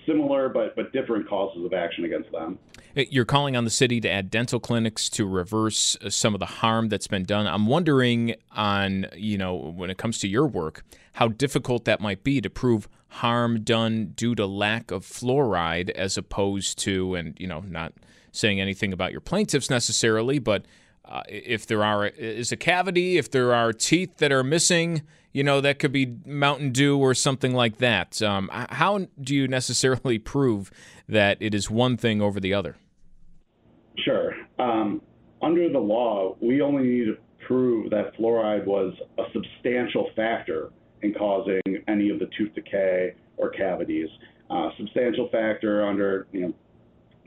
similar 0.06 0.48
but 0.48 0.74
but 0.74 0.92
different 0.92 1.28
causes 1.28 1.64
of 1.64 1.72
action 1.72 2.04
against 2.04 2.32
them. 2.32 2.58
You're 2.94 3.24
calling 3.24 3.56
on 3.56 3.64
the 3.64 3.70
city 3.70 4.00
to 4.00 4.10
add 4.10 4.30
dental 4.30 4.58
clinics 4.58 5.08
to 5.10 5.26
reverse 5.26 5.96
uh, 6.02 6.10
some 6.10 6.34
of 6.34 6.40
the 6.40 6.46
harm 6.46 6.88
that's 6.88 7.06
been 7.06 7.24
done. 7.24 7.46
I'm 7.46 7.66
wondering 7.66 8.34
on, 8.52 9.06
you 9.14 9.38
know, 9.38 9.54
when 9.54 9.90
it 9.90 9.98
comes 9.98 10.18
to 10.20 10.28
your 10.28 10.46
work, 10.46 10.84
how 11.14 11.28
difficult 11.28 11.84
that 11.84 12.00
might 12.00 12.24
be 12.24 12.40
to 12.40 12.50
prove 12.50 12.88
harm 13.08 13.62
done 13.62 14.12
due 14.16 14.34
to 14.34 14.46
lack 14.46 14.90
of 14.90 15.04
fluoride 15.04 15.90
as 15.90 16.16
opposed 16.16 16.78
to 16.78 17.14
and, 17.14 17.36
you 17.38 17.46
know, 17.46 17.60
not 17.60 17.92
saying 18.32 18.60
anything 18.60 18.92
about 18.92 19.12
your 19.12 19.20
plaintiffs 19.20 19.70
necessarily, 19.70 20.38
but 20.38 20.64
uh, 21.04 21.22
if 21.28 21.66
there 21.66 21.82
are 21.82 22.06
is 22.06 22.52
a 22.52 22.56
cavity, 22.56 23.16
if 23.16 23.30
there 23.30 23.54
are 23.54 23.72
teeth 23.72 24.18
that 24.18 24.30
are 24.30 24.44
missing, 24.44 25.02
you 25.38 25.44
know 25.44 25.60
that 25.60 25.78
could 25.78 25.92
be 25.92 26.16
Mountain 26.26 26.72
Dew 26.72 26.98
or 26.98 27.14
something 27.14 27.54
like 27.54 27.78
that. 27.78 28.20
Um, 28.20 28.50
how 28.52 29.06
do 29.20 29.36
you 29.36 29.46
necessarily 29.46 30.18
prove 30.34 30.72
that 31.08 31.38
it 31.38 31.54
is 31.54 31.70
one 31.70 31.96
thing 31.96 32.20
over 32.20 32.40
the 32.40 32.52
other? 32.52 32.74
Sure. 34.04 34.34
Um, 34.58 35.00
under 35.40 35.72
the 35.72 35.78
law, 35.78 36.34
we 36.40 36.60
only 36.60 36.82
need 36.82 37.04
to 37.04 37.18
prove 37.46 37.88
that 37.90 38.16
fluoride 38.18 38.64
was 38.66 38.92
a 39.16 39.22
substantial 39.32 40.10
factor 40.16 40.72
in 41.02 41.14
causing 41.14 41.62
any 41.86 42.10
of 42.10 42.18
the 42.18 42.28
tooth 42.36 42.52
decay 42.56 43.14
or 43.36 43.50
cavities. 43.50 44.08
Uh, 44.50 44.70
substantial 44.76 45.28
factor 45.30 45.86
under 45.86 46.26
you 46.32 46.40
know 46.40 46.52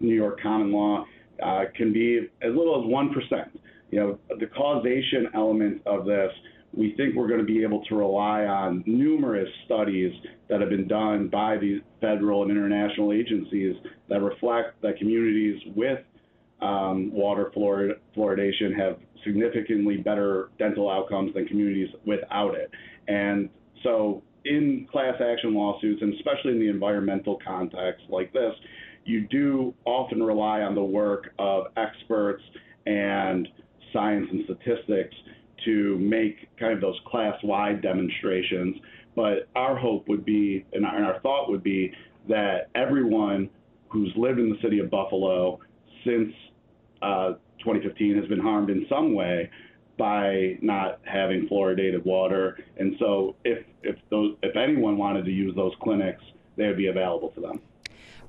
New 0.02 0.15
York 0.15 0.41
common 0.41 0.74
law 0.74 1.06
uh, 1.41 1.63
can 1.78 1.93
be 1.93 2.28
as 2.41 2.54
little 2.54 2.84
as 2.84 2.91
one 2.91 3.13
percent. 3.13 3.58
You 3.89 4.00
know 4.02 4.19
the 4.38 4.47
causation 4.47 5.30
element 5.34 5.82
of 5.86 6.04
this. 6.04 6.30
We 6.73 6.93
think 6.95 7.15
we're 7.15 7.27
going 7.27 7.39
to 7.39 7.45
be 7.45 7.63
able 7.63 7.84
to 7.86 7.95
rely 7.95 8.45
on 8.45 8.84
numerous 8.86 9.49
studies 9.65 10.13
that 10.49 10.62
have 10.62 10.69
been 10.69 10.88
done 10.88 11.27
by 11.27 11.57
the 11.57 11.81
federal 11.99 12.43
and 12.43 12.51
international 12.51 13.12
agencies 13.12 13.75
that 14.10 14.21
reflect 14.21 14.81
that 14.81 14.97
communities 14.97 15.62
with 15.75 15.99
um, 16.62 17.12
water 17.12 17.51
fluorid- 17.55 17.97
fluoridation 18.15 18.77
have 18.77 18.97
significantly 19.25 19.97
better 19.97 20.49
dental 20.60 20.89
outcomes 20.89 21.34
than 21.34 21.45
communities 21.45 21.89
without 22.05 22.55
it. 22.55 22.71
And 23.07 23.49
so, 23.84 24.23
in 24.45 24.88
class 24.91 25.15
action 25.21 25.53
lawsuits, 25.53 26.01
and 26.01 26.13
especially 26.15 26.53
in 26.53 26.60
the 26.60 26.69
environmental 26.69 27.38
context 27.45 28.03
like 28.10 28.34
this, 28.34 28.53
you 29.05 29.27
do 29.27 29.73
often 29.86 30.21
rely 30.21 30.62
on 30.62 30.75
the 30.75 30.84
work 30.84 31.34
of 31.38 31.65
experts 31.77 32.43
and 32.86 33.47
science 33.93 34.27
and 34.31 34.43
statistics 34.45 35.15
to 35.65 35.97
make 36.00 36.50
kind 36.58 36.74
of 36.74 36.82
those 36.82 37.00
class 37.06 37.36
wide 37.43 37.82
demonstrations. 37.82 38.78
But 39.15 39.50
our 39.56 39.76
hope 39.76 40.08
would 40.08 40.26
be, 40.26 40.65
and 40.74 40.86
our, 40.86 40.95
and 40.95 41.06
our 41.06 41.19
thought 41.19 41.50
would 41.50 41.63
be, 41.63 41.93
that 42.30 42.69
everyone 42.76 43.50
who's 43.89 44.12
lived 44.15 44.39
in 44.39 44.50
the 44.50 44.58
city 44.62 44.80
of 44.80 44.89
Buffalo 44.89 45.60
since 46.06 46.34
uh, 47.02 47.34
2015 47.60 48.17
has 48.17 48.28
been 48.28 48.39
harmed 48.39 48.69
in 48.69 48.86
some 48.89 49.13
way 49.13 49.50
by 49.97 50.58
not 50.62 51.00
having 51.04 51.47
fluoridated 51.47 52.04
water. 52.06 52.58
And 52.78 52.95
so, 53.00 53.36
if 53.43 53.65
if 53.84 53.97
those 54.10 54.36
if 54.41 54.56
anyone 54.56 54.97
wanted 54.97 55.26
to 55.26 55.32
use 55.32 55.56
those 55.56 55.74
clinics, 55.82 56.24
they 56.56 56.67
would 56.67 56.78
be 56.78 56.88
available 56.88 57.30
to 57.30 57.41
them. 57.41 57.62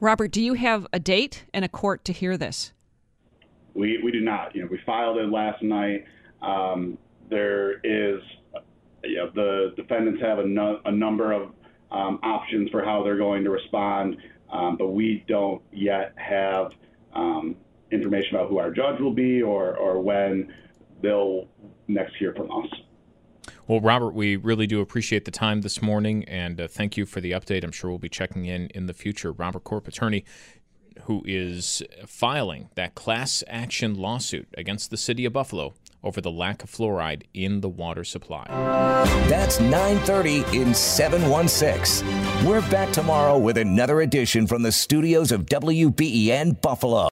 Robert, 0.00 0.32
do 0.32 0.42
you 0.42 0.54
have 0.54 0.86
a 0.92 0.98
date 0.98 1.44
and 1.54 1.64
a 1.64 1.68
court 1.68 2.04
to 2.06 2.12
hear 2.12 2.36
this? 2.36 2.72
We 3.74 4.00
we 4.02 4.10
do 4.10 4.20
not. 4.20 4.54
You 4.54 4.62
know, 4.62 4.68
we 4.70 4.80
filed 4.84 5.16
it 5.18 5.30
last 5.30 5.62
night. 5.62 6.04
Um, 6.42 6.98
there 7.32 7.80
is, 7.82 8.22
you 9.02 9.16
know, 9.16 9.30
the 9.34 9.72
defendants 9.76 10.20
have 10.22 10.38
a, 10.38 10.46
no, 10.46 10.80
a 10.84 10.92
number 10.92 11.32
of 11.32 11.50
um, 11.90 12.20
options 12.22 12.70
for 12.70 12.84
how 12.84 13.02
they're 13.02 13.16
going 13.16 13.42
to 13.44 13.50
respond, 13.50 14.16
um, 14.52 14.76
but 14.76 14.88
we 14.88 15.24
don't 15.26 15.62
yet 15.72 16.12
have 16.16 16.72
um, 17.14 17.56
information 17.90 18.36
about 18.36 18.48
who 18.48 18.58
our 18.58 18.70
judge 18.70 19.00
will 19.00 19.14
be 19.14 19.42
or, 19.42 19.76
or 19.76 20.00
when 20.00 20.52
they'll 21.00 21.48
next 21.88 22.14
hear 22.16 22.34
from 22.34 22.50
us. 22.50 22.70
Well, 23.66 23.80
Robert, 23.80 24.14
we 24.14 24.36
really 24.36 24.66
do 24.66 24.80
appreciate 24.80 25.24
the 25.24 25.30
time 25.30 25.62
this 25.62 25.80
morning, 25.80 26.24
and 26.24 26.60
uh, 26.60 26.68
thank 26.68 26.96
you 26.96 27.06
for 27.06 27.20
the 27.20 27.32
update. 27.32 27.64
I'm 27.64 27.72
sure 27.72 27.90
we'll 27.90 27.98
be 27.98 28.08
checking 28.08 28.44
in 28.44 28.66
in 28.68 28.86
the 28.86 28.94
future. 28.94 29.32
Robert 29.32 29.64
Corp, 29.64 29.88
attorney 29.88 30.24
who 31.04 31.22
is 31.24 31.82
filing 32.06 32.68
that 32.74 32.94
class 32.94 33.42
action 33.48 33.94
lawsuit 33.94 34.48
against 34.56 34.90
the 34.90 34.96
city 34.96 35.24
of 35.24 35.32
Buffalo 35.32 35.74
over 36.02 36.20
the 36.20 36.30
lack 36.30 36.62
of 36.62 36.70
fluoride 36.70 37.22
in 37.32 37.60
the 37.60 37.68
water 37.68 38.04
supply. 38.04 38.46
That's 39.28 39.58
9:30 39.60 40.44
in 40.52 40.74
716. 40.74 42.06
We're 42.46 42.68
back 42.70 42.92
tomorrow 42.92 43.38
with 43.38 43.56
another 43.56 44.00
edition 44.00 44.46
from 44.46 44.62
the 44.62 44.72
studios 44.72 45.30
of 45.30 45.46
WBEN 45.46 46.60
Buffalo. 46.60 47.11